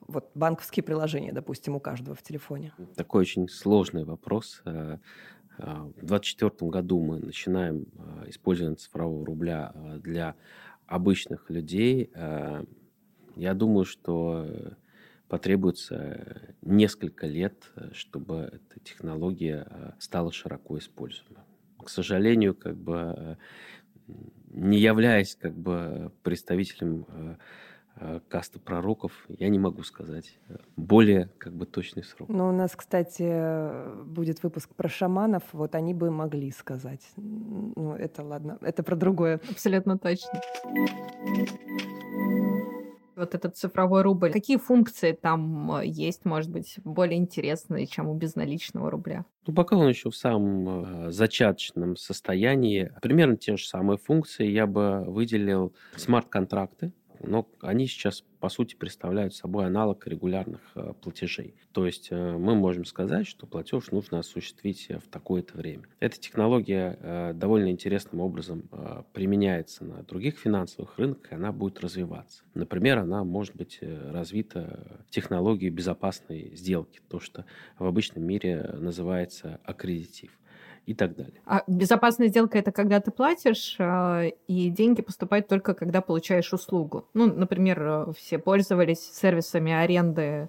вот 0.08 0.30
банковские 0.34 0.82
приложения, 0.82 1.32
допустим, 1.32 1.76
у 1.76 1.80
каждого 1.80 2.14
в 2.14 2.22
телефоне? 2.22 2.72
Такой 2.96 3.22
очень 3.22 3.48
сложный 3.48 4.04
вопрос. 4.04 4.62
Э, 4.64 4.98
э, 5.58 5.64
в 5.64 6.06
2024 6.06 6.70
году 6.70 7.00
мы 7.00 7.18
начинаем 7.18 7.86
э, 7.94 8.30
использование 8.30 8.76
цифрового 8.76 9.24
рубля 9.26 9.72
для 10.02 10.34
обычных 10.86 11.50
людей. 11.50 12.12
Я 13.34 13.54
думаю, 13.54 13.84
что 13.84 14.46
потребуется 15.28 16.54
несколько 16.62 17.26
лет, 17.26 17.72
чтобы 17.92 18.52
эта 18.52 18.80
технология 18.84 19.94
стала 19.98 20.30
широко 20.30 20.78
используема. 20.78 21.44
К 21.84 21.88
сожалению, 21.88 22.54
как 22.54 22.76
бы 22.76 23.36
не 24.50 24.78
являясь 24.78 25.34
как 25.34 25.56
бы 25.56 26.12
представителем 26.22 27.04
каста 28.28 28.58
пророков, 28.58 29.12
я 29.28 29.48
не 29.48 29.58
могу 29.58 29.82
сказать 29.82 30.38
более 30.76 31.30
как 31.38 31.54
бы 31.54 31.66
точный 31.66 32.04
срок. 32.04 32.28
Но 32.28 32.48
у 32.48 32.52
нас, 32.52 32.76
кстати, 32.76 34.04
будет 34.04 34.42
выпуск 34.42 34.74
про 34.74 34.88
шаманов, 34.88 35.42
вот 35.52 35.74
они 35.74 35.94
бы 35.94 36.10
могли 36.10 36.50
сказать. 36.50 37.02
Ну, 37.16 37.94
это 37.94 38.22
ладно, 38.22 38.58
это 38.60 38.82
про 38.82 38.96
другое. 38.96 39.40
Абсолютно 39.50 39.98
точно. 39.98 40.40
Вот 43.16 43.34
этот 43.34 43.56
цифровой 43.56 44.02
рубль. 44.02 44.30
Какие 44.30 44.58
функции 44.58 45.12
там 45.12 45.78
э, 45.78 45.86
есть, 45.86 46.26
может 46.26 46.50
быть, 46.50 46.76
более 46.84 47.18
интересные, 47.18 47.86
чем 47.86 48.08
у 48.08 48.14
безналичного 48.14 48.90
рубля? 48.90 49.24
Ну, 49.46 49.54
пока 49.54 49.74
он 49.74 49.88
еще 49.88 50.10
в 50.10 50.16
самом 50.16 51.06
э, 51.06 51.10
зачаточном 51.12 51.96
состоянии. 51.96 52.92
Примерно 53.00 53.38
те 53.38 53.56
же 53.56 53.66
самые 53.66 53.96
функции 53.96 54.46
я 54.46 54.66
бы 54.66 55.02
выделил 55.06 55.74
смарт-контракты, 55.96 56.92
но 57.20 57.48
они 57.60 57.86
сейчас, 57.86 58.24
по 58.40 58.48
сути, 58.48 58.74
представляют 58.74 59.34
собой 59.34 59.66
аналог 59.66 60.06
регулярных 60.06 60.60
э, 60.74 60.92
платежей. 61.00 61.54
То 61.72 61.86
есть 61.86 62.08
э, 62.10 62.36
мы 62.36 62.54
можем 62.54 62.84
сказать, 62.84 63.26
что 63.26 63.46
платеж 63.46 63.90
нужно 63.90 64.18
осуществить 64.18 64.88
в 64.88 65.08
такое-то 65.08 65.56
время. 65.56 65.84
Эта 66.00 66.18
технология 66.18 66.98
э, 67.00 67.32
довольно 67.34 67.70
интересным 67.70 68.20
образом 68.20 68.68
применяется 69.12 69.84
на 69.84 70.02
других 70.02 70.38
финансовых 70.38 70.98
рынках, 70.98 71.32
и 71.32 71.34
она 71.34 71.52
будет 71.52 71.80
развиваться. 71.80 72.42
Например, 72.54 72.98
она 72.98 73.24
может 73.24 73.56
быть 73.56 73.78
развита 73.80 75.00
в 75.06 75.10
технологии 75.10 75.68
безопасной 75.68 76.56
сделки, 76.56 77.00
то, 77.08 77.20
что 77.20 77.44
в 77.78 77.84
обычном 77.84 78.24
мире 78.24 78.74
называется 78.78 79.60
аккредитив 79.64 80.30
и 80.86 80.94
так 80.94 81.16
далее. 81.16 81.42
А 81.44 81.62
безопасная 81.66 82.28
сделка 82.28 82.58
это 82.58 82.70
когда 82.70 83.00
ты 83.00 83.10
платишь, 83.10 83.76
э, 83.78 84.30
и 84.46 84.70
деньги 84.70 85.02
поступают 85.02 85.48
только 85.48 85.74
когда 85.74 86.00
получаешь 86.00 86.52
услугу. 86.52 87.08
Ну, 87.12 87.26
например, 87.26 87.82
э, 87.82 88.12
все 88.16 88.38
пользовались 88.38 89.00
сервисами 89.00 89.72
аренды 89.72 90.48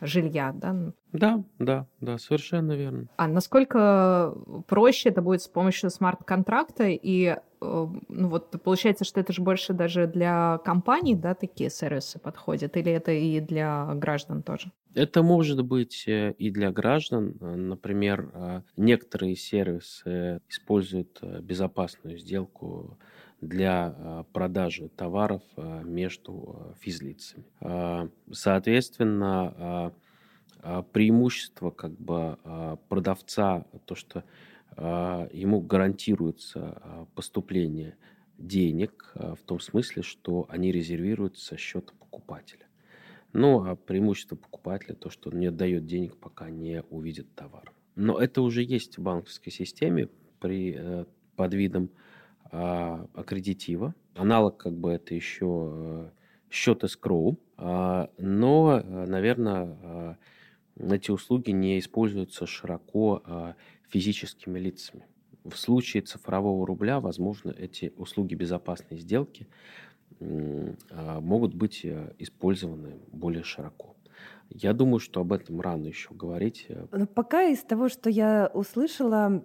жилья, 0.00 0.52
да? 0.54 0.92
Да, 1.12 1.42
да, 1.58 1.86
да, 2.00 2.18
совершенно 2.18 2.72
верно. 2.72 3.08
А 3.16 3.26
насколько 3.26 4.34
проще 4.66 5.08
это 5.08 5.22
будет 5.22 5.42
с 5.42 5.48
помощью 5.48 5.90
смарт-контракта? 5.90 6.88
И 6.88 7.24
э, 7.26 7.38
ну 7.60 8.28
вот 8.28 8.50
получается, 8.62 9.04
что 9.04 9.20
это 9.20 9.32
же 9.32 9.42
больше 9.42 9.72
даже 9.72 10.06
для 10.06 10.58
компаний, 10.64 11.14
да, 11.14 11.34
такие 11.34 11.70
сервисы 11.70 12.18
подходят, 12.18 12.76
или 12.76 12.92
это 12.92 13.12
и 13.12 13.40
для 13.40 13.92
граждан 13.94 14.42
тоже? 14.42 14.70
Это 14.94 15.22
может 15.22 15.64
быть 15.64 16.04
э, 16.06 16.32
и 16.32 16.50
для 16.50 16.70
граждан. 16.70 17.36
Например, 17.40 18.62
некоторые 18.76 19.36
сервисы 19.36 20.40
используют 20.48 21.22
безопасную 21.40 22.18
сделку 22.18 22.98
для 23.40 23.94
а, 23.96 24.24
продажи 24.32 24.88
товаров 24.88 25.42
а, 25.56 25.82
между 25.82 26.72
а, 26.72 26.74
физлицами. 26.80 27.44
Соответственно, 28.32 29.92
преимущество 30.92 31.70
как 31.70 31.92
бы 31.92 32.38
продавца, 32.88 33.66
то, 33.84 33.94
что 33.94 34.24
ему 34.76 35.60
гарантируется 35.60 37.06
поступление 37.14 37.96
денег 38.36 39.12
в 39.14 39.38
том 39.44 39.60
смысле, 39.60 40.02
что 40.02 40.46
они 40.48 40.72
резервируются 40.72 41.44
со 41.44 41.56
счета 41.56 41.92
покупателя. 42.00 42.66
Ну, 43.32 43.64
а 43.64 43.76
преимущество 43.76 44.34
покупателя 44.34 44.94
то, 44.94 45.08
что 45.10 45.30
он 45.30 45.38
не 45.38 45.46
отдает 45.46 45.86
денег, 45.86 46.16
пока 46.16 46.50
не 46.50 46.82
увидит 46.90 47.32
товар. 47.34 47.72
Но 47.94 48.18
это 48.18 48.42
уже 48.42 48.62
есть 48.62 48.98
в 48.98 49.02
банковской 49.02 49.52
системе 49.52 50.08
при, 50.40 50.74
э, 50.76 51.04
под 51.36 51.54
видом 51.54 51.90
а, 52.52 53.06
аккредитива. 53.14 53.94
Аналог 54.14 54.56
как 54.56 54.72
бы 54.72 54.92
это 54.92 55.14
еще 55.14 56.10
счет 56.50 56.84
escrow, 56.84 57.36
а, 57.56 58.10
но, 58.18 58.80
э, 58.82 59.06
наверное, 59.06 59.76
а, 59.82 60.16
эти 60.78 61.10
услуги 61.10 61.50
не 61.50 61.78
используются 61.78 62.46
широко 62.46 63.54
физическими 63.88 64.58
лицами. 64.58 65.06
В 65.44 65.56
случае 65.56 66.02
цифрового 66.02 66.66
рубля, 66.66 67.00
возможно, 67.00 67.50
эти 67.50 67.94
услуги 67.96 68.34
безопасной 68.34 68.98
сделки 68.98 69.46
а, 70.20 71.20
могут 71.20 71.54
быть 71.54 71.84
э, 71.84 72.12
использованы 72.18 72.98
более 73.10 73.42
широко. 73.42 73.95
Я 74.50 74.72
думаю, 74.72 75.00
что 75.00 75.20
об 75.20 75.32
этом 75.32 75.60
рано 75.60 75.86
еще 75.86 76.14
говорить. 76.14 76.66
Э. 76.68 76.86
Но 76.92 77.06
пока 77.06 77.42
из 77.42 77.62
того, 77.62 77.88
что 77.88 78.08
я 78.10 78.50
услышала, 78.54 79.42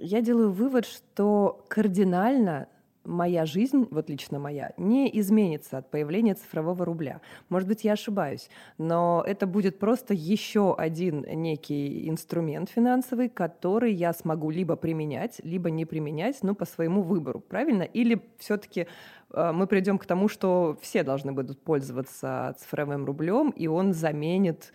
я 0.00 0.20
делаю 0.20 0.52
вывод, 0.52 0.86
что 0.86 1.64
кардинально 1.68 2.68
моя 3.06 3.46
жизнь, 3.46 3.86
вот 3.90 4.10
лично 4.10 4.38
моя, 4.38 4.72
не 4.76 5.08
изменится 5.20 5.78
от 5.78 5.90
появления 5.90 6.34
цифрового 6.34 6.84
рубля. 6.84 7.20
Может 7.48 7.68
быть, 7.68 7.84
я 7.84 7.92
ошибаюсь, 7.92 8.48
но 8.78 9.22
это 9.26 9.46
будет 9.46 9.78
просто 9.78 10.14
еще 10.14 10.74
один 10.74 11.22
некий 11.22 12.08
инструмент 12.08 12.70
финансовый, 12.70 13.28
который 13.28 13.92
я 13.92 14.12
смогу 14.12 14.50
либо 14.50 14.76
применять, 14.76 15.40
либо 15.44 15.70
не 15.70 15.84
применять, 15.84 16.42
но 16.42 16.54
по 16.54 16.64
своему 16.64 17.02
выбору, 17.02 17.40
правильно? 17.40 17.82
Или 17.82 18.20
все-таки 18.38 18.86
э, 19.30 19.52
мы 19.52 19.66
придем 19.66 19.98
к 19.98 20.06
тому, 20.06 20.28
что 20.28 20.76
все 20.80 21.02
должны 21.02 21.32
будут 21.32 21.62
пользоваться 21.62 22.54
цифровым 22.58 23.04
рублем, 23.04 23.50
и 23.50 23.66
он 23.66 23.92
заменит 23.92 24.72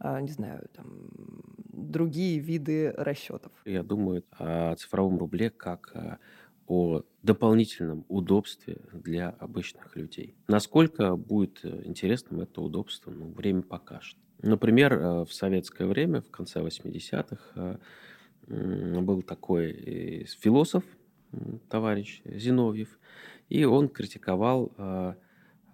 э, 0.00 0.20
не 0.20 0.30
знаю, 0.30 0.66
там, 0.74 0.86
другие 1.72 2.38
виды 2.38 2.92
расчетов. 2.96 3.52
Я 3.64 3.82
думаю 3.82 4.24
о 4.38 4.74
цифровом 4.76 5.18
рубле 5.18 5.50
как 5.50 5.92
э, 5.94 6.16
о 6.66 7.02
дополнительном 7.22 8.04
удобстве 8.08 8.78
для 8.92 9.30
обычных 9.30 9.96
людей. 9.96 10.34
Насколько 10.48 11.16
будет 11.16 11.60
э, 11.62 11.82
интересным 11.84 12.40
это 12.40 12.60
удобство, 12.60 13.10
ну, 13.10 13.30
время 13.32 13.62
покажет. 13.62 14.16
Например, 14.42 14.92
э, 14.92 15.24
в 15.24 15.32
советское 15.32 15.86
время, 15.86 16.20
в 16.20 16.30
конце 16.30 16.60
80-х, 16.60 17.78
э, 18.46 19.00
был 19.00 19.22
такой 19.22 20.26
философ, 20.38 20.84
товарищ 21.70 22.20
Зиновьев, 22.26 22.98
и 23.48 23.64
он 23.64 23.88
критиковал 23.88 25.16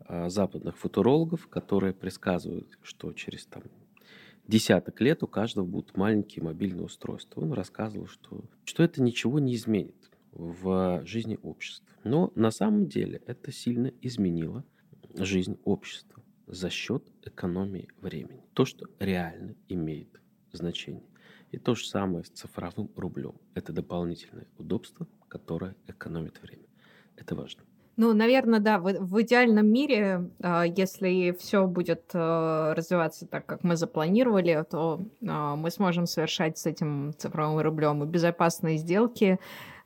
западных 0.09 0.79
футурологов, 0.79 1.49
которые 1.49 1.93
предсказывают, 1.93 2.79
что 2.83 3.13
через 3.13 3.47
там, 3.47 3.65
десяток 4.47 5.01
лет 5.01 5.25
у 5.25 5.27
каждого 5.27 5.65
будут 5.65 5.97
маленькие 5.97 6.45
мобильные 6.45 6.85
устройства. 6.85 7.41
Он 7.41 7.53
рассказывал, 7.53 8.07
что, 8.07 8.45
что 8.65 8.85
это 8.85 9.03
ничего 9.03 9.41
не 9.41 9.57
изменит 9.57 10.00
в 10.33 11.05
жизни 11.05 11.39
общества. 11.43 11.89
Но 12.05 12.33
на 12.35 12.51
самом 12.51 12.87
деле 12.87 13.23
это 13.27 13.53
сильно 13.53 13.93
изменило 14.01 14.65
жизнь 15.15 15.59
общества 15.65 16.23
за 16.47 16.71
счет 16.71 17.05
экономии 17.23 17.89
времени. 18.01 18.45
То, 18.55 18.65
что 18.65 18.87
реально 18.99 19.55
имеет 19.69 20.21
значение. 20.53 21.05
И 21.51 21.59
то 21.59 21.75
же 21.75 21.87
самое 21.87 22.25
с 22.25 22.29
цифровым 22.29 22.91
рублем. 22.97 23.35
Это 23.55 23.73
дополнительное 23.73 24.47
удобство, 24.59 25.07
которое 25.29 25.75
экономит 25.87 26.41
время. 26.43 26.67
Это 27.17 27.35
важно. 27.35 27.63
Ну, 27.97 28.15
наверное, 28.15 28.61
да, 28.61 28.79
в, 28.79 29.21
идеальном 29.21 29.67
мире, 29.67 30.31
э, 30.39 30.65
если 30.75 31.37
все 31.39 31.67
будет 31.67 32.11
э, 32.15 32.73
развиваться 32.75 33.27
так, 33.27 33.45
как 33.45 33.63
мы 33.63 33.77
запланировали, 33.77 34.65
то 34.71 35.03
э, 35.21 35.55
мы 35.57 35.71
сможем 35.71 36.07
совершать 36.07 36.57
с 36.57 36.65
этим 36.65 37.13
цифровым 37.19 37.61
рублем 37.61 38.03
и 38.03 38.07
безопасные 38.07 38.79
сделки, 38.79 39.39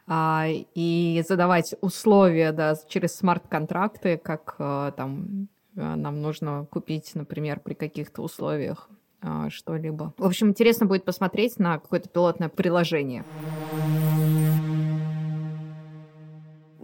а, 0.06 0.46
и 0.48 1.22
задавать 1.26 1.74
условия 1.80 2.52
да, 2.52 2.74
через 2.88 3.16
смарт-контракты, 3.16 4.18
как 4.18 4.56
а, 4.58 4.90
там 4.92 5.48
а, 5.76 5.96
нам 5.96 6.20
нужно 6.20 6.66
купить, 6.70 7.14
например, 7.14 7.60
при 7.60 7.74
каких-то 7.74 8.22
условиях 8.22 8.88
а, 9.22 9.48
что-либо. 9.50 10.12
В 10.18 10.24
общем, 10.24 10.48
интересно 10.48 10.86
будет 10.86 11.04
посмотреть 11.04 11.58
на 11.58 11.78
какое-то 11.78 12.08
пилотное 12.08 12.48
приложение. 12.48 13.24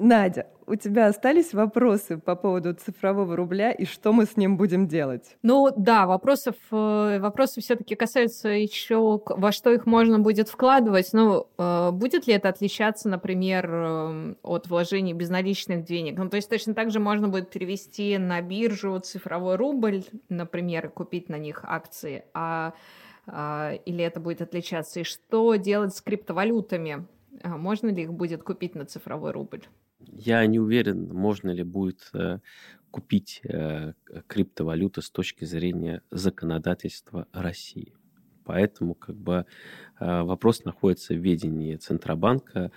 Надя, 0.01 0.47
у 0.67 0.77
тебя 0.77 1.09
остались 1.09 1.53
вопросы 1.53 2.17
по 2.17 2.35
поводу 2.35 2.73
цифрового 2.73 3.37
рубля 3.37 3.71
и 3.71 3.85
что 3.85 4.15
мы 4.15 4.25
с 4.25 4.35
ним 4.35 4.57
будем 4.57 4.89
делать? 4.89 5.37
Ну 5.43 5.69
да, 5.77 6.07
вопросов, 6.07 6.55
э, 6.73 7.19
вопросы 7.21 7.61
все-таки 7.61 7.97
касаются 7.97 8.49
еще, 8.49 9.21
во 9.27 9.53
что 9.53 9.71
их 9.71 9.85
можно 9.85 10.19
будет 10.19 10.49
вкладывать. 10.49 11.11
Ну, 11.13 11.49
э, 11.59 11.91
будет 11.93 12.27
ли 12.27 12.33
это 12.33 12.49
отличаться, 12.49 13.11
например, 13.11 13.69
э, 13.71 14.35
от 14.43 14.69
вложений 14.69 15.13
безналичных 15.13 15.85
денег? 15.85 16.17
Ну, 16.17 16.31
то 16.31 16.37
есть 16.37 16.49
точно 16.49 16.73
так 16.73 16.91
же 16.91 16.99
можно 16.99 17.29
будет 17.29 17.51
перевести 17.51 18.17
на 18.17 18.41
биржу 18.41 18.99
цифровой 19.01 19.57
рубль, 19.57 20.05
например, 20.31 20.87
и 20.87 20.89
купить 20.89 21.29
на 21.29 21.37
них 21.37 21.61
акции, 21.65 22.25
а, 22.33 22.73
а 23.27 23.75
или 23.85 24.03
это 24.03 24.19
будет 24.19 24.41
отличаться? 24.41 25.01
И 25.01 25.05
что 25.05 25.57
делать 25.57 25.95
с 25.95 26.01
криптовалютами? 26.01 27.07
А 27.43 27.57
можно 27.57 27.89
ли 27.89 28.05
их 28.05 28.13
будет 28.15 28.43
купить 28.43 28.75
на 28.75 28.87
цифровой 28.87 29.33
рубль? 29.33 29.63
Я 30.07 30.45
не 30.47 30.59
уверен, 30.59 31.09
можно 31.13 31.51
ли 31.51 31.63
будет 31.63 32.11
э, 32.15 32.39
купить 32.91 33.41
э, 33.45 33.93
криптовалюту 34.27 35.03
с 35.03 35.11
точки 35.11 35.45
зрения 35.45 36.03
законодательства 36.11 37.27
России. 37.33 37.95
Поэтому 38.45 38.95
как 38.95 39.17
бы 39.17 39.47
э, 39.99 40.23
вопрос 40.23 40.65
находится 40.65 41.15
в 41.15 41.19
ведении 41.19 41.77
Центробанка. 41.77 42.73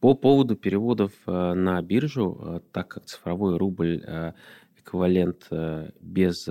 По 0.00 0.14
поводу 0.14 0.56
переводов 0.56 1.12
на 1.24 1.80
биржу, 1.80 2.62
так 2.70 2.88
как 2.88 3.06
цифровой 3.06 3.56
рубль 3.56 4.04
эквивалент 4.76 5.48
без 6.02 6.46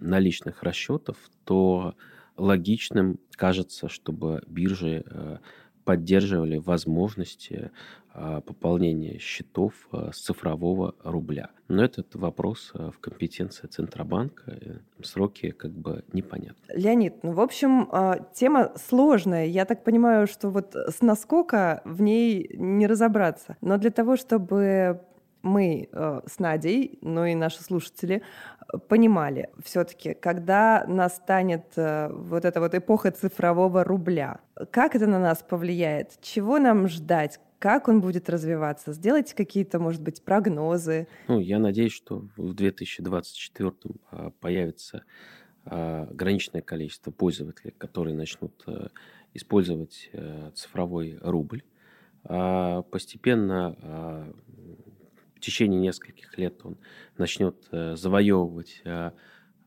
наличных 0.00 0.64
расчетов, 0.64 1.16
то 1.44 1.94
логичным 2.36 3.20
кажется, 3.36 3.88
чтобы 3.88 4.42
биржи 4.48 5.04
поддерживали 5.86 6.58
возможности 6.58 7.70
а, 8.05 8.05
пополнения 8.46 9.18
счетов 9.18 9.74
а, 9.92 10.10
с 10.12 10.18
цифрового 10.18 10.94
рубля. 11.02 11.50
Но 11.68 11.84
этот 11.84 12.14
вопрос 12.14 12.70
а, 12.74 12.90
в 12.90 12.98
компетенции 12.98 13.66
Центробанка. 13.66 14.58
Сроки 15.02 15.50
как 15.50 15.72
бы 15.72 16.04
непонятны. 16.12 16.56
Леонид, 16.74 17.22
ну, 17.22 17.32
в 17.32 17.40
общем, 17.40 17.88
тема 18.32 18.72
сложная. 18.76 19.46
Я 19.46 19.64
так 19.64 19.84
понимаю, 19.84 20.26
что 20.26 20.50
вот 20.50 20.74
с 20.74 21.02
наскока 21.02 21.82
в 21.84 22.00
ней 22.00 22.48
не 22.56 22.86
разобраться. 22.86 23.56
Но 23.60 23.76
для 23.78 23.90
того, 23.90 24.16
чтобы 24.16 25.00
мы 25.46 25.88
э, 25.90 26.20
с 26.26 26.38
Надей, 26.38 26.98
ну 27.00 27.24
и 27.24 27.34
наши 27.34 27.62
слушатели 27.62 28.22
понимали 28.88 29.48
все-таки, 29.64 30.14
когда 30.14 30.84
настанет 30.86 31.66
э, 31.76 32.08
вот 32.12 32.44
эта 32.44 32.60
вот 32.60 32.74
эпоха 32.74 33.10
цифрового 33.10 33.84
рубля, 33.84 34.40
как 34.70 34.96
это 34.96 35.06
на 35.06 35.18
нас 35.18 35.44
повлияет, 35.48 36.20
чего 36.20 36.58
нам 36.58 36.88
ждать, 36.88 37.40
как 37.58 37.88
он 37.88 38.00
будет 38.00 38.28
развиваться? 38.28 38.92
Сделайте 38.92 39.34
какие-то, 39.34 39.78
может 39.78 40.02
быть, 40.02 40.22
прогнозы. 40.22 41.08
Ну, 41.28 41.40
я 41.40 41.58
надеюсь, 41.58 41.92
что 41.92 42.28
в 42.36 42.54
2024 42.54 43.72
а, 44.10 44.30
появится 44.40 45.04
а, 45.64 46.08
ограниченное 46.10 46.62
количество 46.62 47.10
пользователей, 47.10 47.74
которые 47.76 48.14
начнут 48.14 48.62
э, 48.66 48.88
использовать 49.34 50.10
цифровой 50.54 51.18
рубль. 51.20 51.62
А 52.24 52.82
постепенно 52.82 54.34
в 55.36 55.40
течение 55.40 55.80
нескольких 55.80 56.36
лет 56.38 56.60
он 56.64 56.78
начнет 57.18 57.56
э, 57.70 57.94
завоевывать 57.94 58.80
э, 58.84 59.12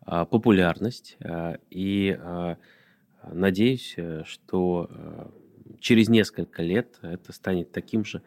популярность. 0.06 1.16
Э, 1.20 1.58
и 1.70 2.18
надеюсь, 3.32 3.98
что 4.24 4.90
через 5.80 6.10
несколько 6.10 6.62
лет 6.62 6.98
это 7.02 7.34
станет 7.34 7.72
таким 7.72 8.06
же 8.06 8.22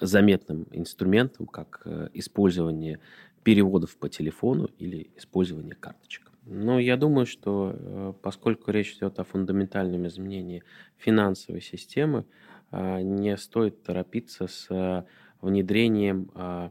заметным 0.00 0.66
инструментом, 0.70 1.46
как 1.46 1.86
использование 2.14 3.00
переводов 3.42 3.96
по 3.96 4.08
телефону 4.08 4.68
или 4.78 5.10
использование 5.16 5.74
карточек. 5.74 6.30
Но 6.46 6.78
я 6.78 6.96
думаю, 6.96 7.26
что 7.26 8.16
поскольку 8.22 8.70
речь 8.70 8.94
идет 8.94 9.18
о 9.18 9.24
фундаментальном 9.24 10.06
изменении 10.06 10.62
финансовой 10.96 11.60
системы, 11.60 12.24
не 12.72 13.36
стоит 13.36 13.82
торопиться 13.82 14.46
с 14.46 15.04
внедрением 15.40 16.30
а, 16.34 16.70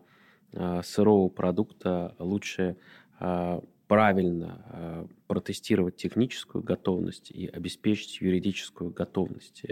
а, 0.54 0.82
сырого 0.84 1.30
продукта 1.30 2.16
лучше 2.20 2.78
а, 3.20 3.62
правильно 3.90 5.10
протестировать 5.28 5.98
техническую 5.98 6.64
готовность 6.64 7.32
и 7.32 7.48
обеспечить 7.48 8.22
юридическую 8.22 8.92
готовность. 8.92 9.64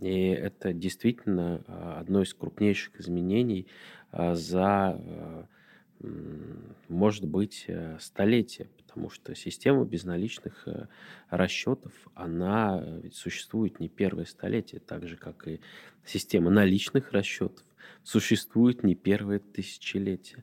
И 0.00 0.26
это 0.26 0.72
действительно 0.72 1.62
одно 1.98 2.22
из 2.22 2.34
крупнейших 2.34 3.00
изменений 3.00 3.68
за, 4.12 5.48
может 6.88 7.26
быть, 7.26 7.70
столетие, 8.00 8.70
потому 8.76 9.08
что 9.08 9.36
система 9.36 9.84
безналичных 9.84 10.66
расчетов, 11.30 11.92
она 12.14 12.84
ведь 13.04 13.14
существует 13.14 13.78
не 13.78 13.88
первое 13.88 14.24
столетие, 14.24 14.80
так 14.80 15.06
же, 15.06 15.16
как 15.16 15.46
и 15.46 15.60
система 16.04 16.50
наличных 16.50 17.12
расчетов 17.12 17.64
существует 18.02 18.82
не 18.82 18.96
первое 18.96 19.38
тысячелетие. 19.38 20.42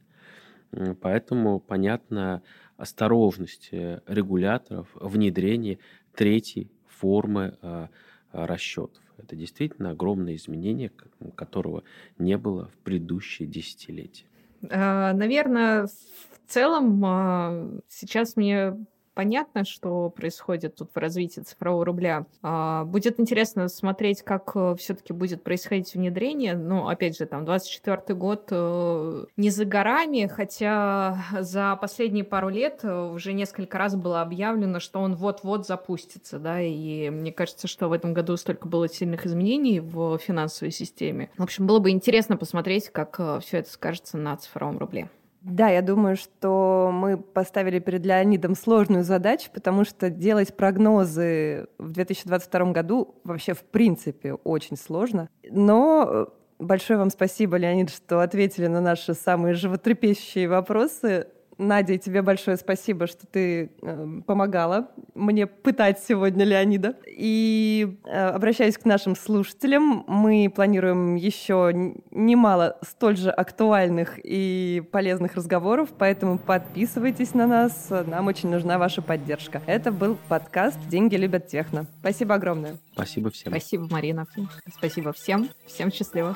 Поэтому, 1.02 1.60
понятна 1.60 2.42
осторожность 2.78 3.70
регуляторов 3.72 4.88
внедрении 4.94 5.80
третьей 6.14 6.70
формы 6.88 7.58
а, 7.62 7.90
расчетов. 8.32 9.02
Это 9.18 9.36
действительно 9.36 9.92
огромное 9.92 10.36
изменение, 10.36 10.92
которого 11.36 11.84
не 12.18 12.38
было 12.38 12.68
в 12.68 12.78
предыдущие 12.84 13.48
десятилетия. 13.48 14.26
А, 14.70 15.14
наверное, 15.14 15.88
в 15.88 16.52
целом 16.52 17.04
а, 17.06 17.70
сейчас 17.88 18.36
мне 18.36 18.74
понятно, 19.16 19.64
что 19.64 20.10
происходит 20.10 20.76
тут 20.76 20.92
в 20.94 20.98
развитии 20.98 21.40
цифрового 21.40 21.86
рубля. 21.86 22.26
А, 22.44 22.84
будет 22.84 23.20
интересно 23.20 23.68
смотреть, 23.70 24.22
как 24.22 24.52
э, 24.56 24.76
все-таки 24.78 25.14
будет 25.14 25.42
происходить 25.42 25.94
внедрение. 25.96 26.56
Ну, 26.56 26.88
опять 26.88 27.18
же, 27.18 27.26
там, 27.26 27.46
24 27.46 28.18
год 28.18 28.50
э, 28.52 29.26
не 29.38 29.50
за 29.50 29.66
горами, 29.66 30.28
хотя 30.28 31.18
за 31.40 31.78
последние 31.78 32.26
пару 32.26 32.50
лет 32.50 32.82
э, 32.84 33.12
уже 33.14 33.34
несколько 33.34 33.78
раз 33.78 33.96
было 33.96 34.22
объявлено, 34.22 34.80
что 34.80 35.00
он 35.00 35.16
вот-вот 35.16 35.66
запустится, 35.66 36.38
да, 36.38 36.62
и 36.62 37.10
мне 37.10 37.32
кажется, 37.32 37.68
что 37.68 37.88
в 37.88 37.94
этом 37.94 38.14
году 38.14 38.36
столько 38.38 38.68
было 38.68 38.90
сильных 38.90 39.26
изменений 39.26 39.80
в 39.80 40.18
финансовой 40.18 40.72
системе. 40.72 41.30
В 41.38 41.44
общем, 41.44 41.66
было 41.66 41.80
бы 41.80 41.90
интересно 41.90 42.36
посмотреть, 42.36 42.90
как 42.90 43.20
все 43.42 43.60
это 43.60 43.72
скажется 43.72 44.18
на 44.18 44.36
цифровом 44.36 44.78
рубле. 44.78 45.10
Да, 45.46 45.70
я 45.70 45.84
думаю, 45.84 46.16
что 46.16 46.90
мы 46.92 47.18
поставили 47.18 47.78
перед 47.78 48.04
Леонидом 48.04 48.56
сложную 48.56 49.04
задачу, 49.04 49.52
потому 49.54 49.86
что 49.86 50.10
делать 50.10 50.58
прогнозы 50.58 51.68
в 51.78 51.92
2022 51.92 52.72
году 52.72 53.14
вообще 53.24 53.54
в 53.54 53.64
принципе 53.64 54.34
очень 54.34 54.76
сложно. 54.76 55.30
Но 55.48 56.30
большое 56.58 56.98
вам 56.98 57.12
спасибо, 57.12 57.58
Леонид, 57.58 57.92
что 57.92 58.22
ответили 58.22 58.66
на 58.66 58.82
наши 58.82 59.14
самые 59.14 59.54
животрепещущие 59.54 60.50
вопросы. 60.50 61.28
Надя, 61.58 61.98
тебе 61.98 62.22
большое 62.22 62.58
спасибо, 62.58 63.08
что 63.08 63.26
ты 63.28 63.72
э, 63.82 64.08
помогала 64.26 64.90
мне 65.14 65.48
пытать 65.48 66.00
сегодня 66.00 66.44
Леонида. 66.44 66.96
И 67.08 67.98
э, 68.06 68.28
обращаясь 68.28 68.78
к 68.78 68.86
нашим 68.86 69.16
слушателям, 69.16 70.04
мы 70.08 70.52
планируем 70.54 71.16
еще 71.16 71.72
немало 72.12 72.78
столь 72.82 73.18
же 73.18 73.30
актуальных 73.30 74.20
и 74.24 74.84
полезных 74.92 75.36
разговоров, 75.36 75.90
поэтому 75.98 76.38
подписывайтесь 76.38 77.34
на 77.34 77.48
нас, 77.48 77.90
нам 77.90 78.28
очень 78.28 78.50
нужна 78.50 78.78
ваша 78.78 79.02
поддержка. 79.02 79.62
Это 79.66 79.92
был 79.92 80.18
подкаст 80.28 80.78
«Деньги 80.90 81.16
любят 81.16 81.48
техно». 81.48 81.86
Спасибо 82.02 82.36
огромное. 82.36 82.78
Спасибо 82.94 83.30
всем. 83.30 83.52
Спасибо, 83.52 83.88
Марина. 83.90 84.28
Спасибо 84.78 85.14
всем. 85.14 85.50
Всем 85.66 85.92
счастливо. 85.92 86.36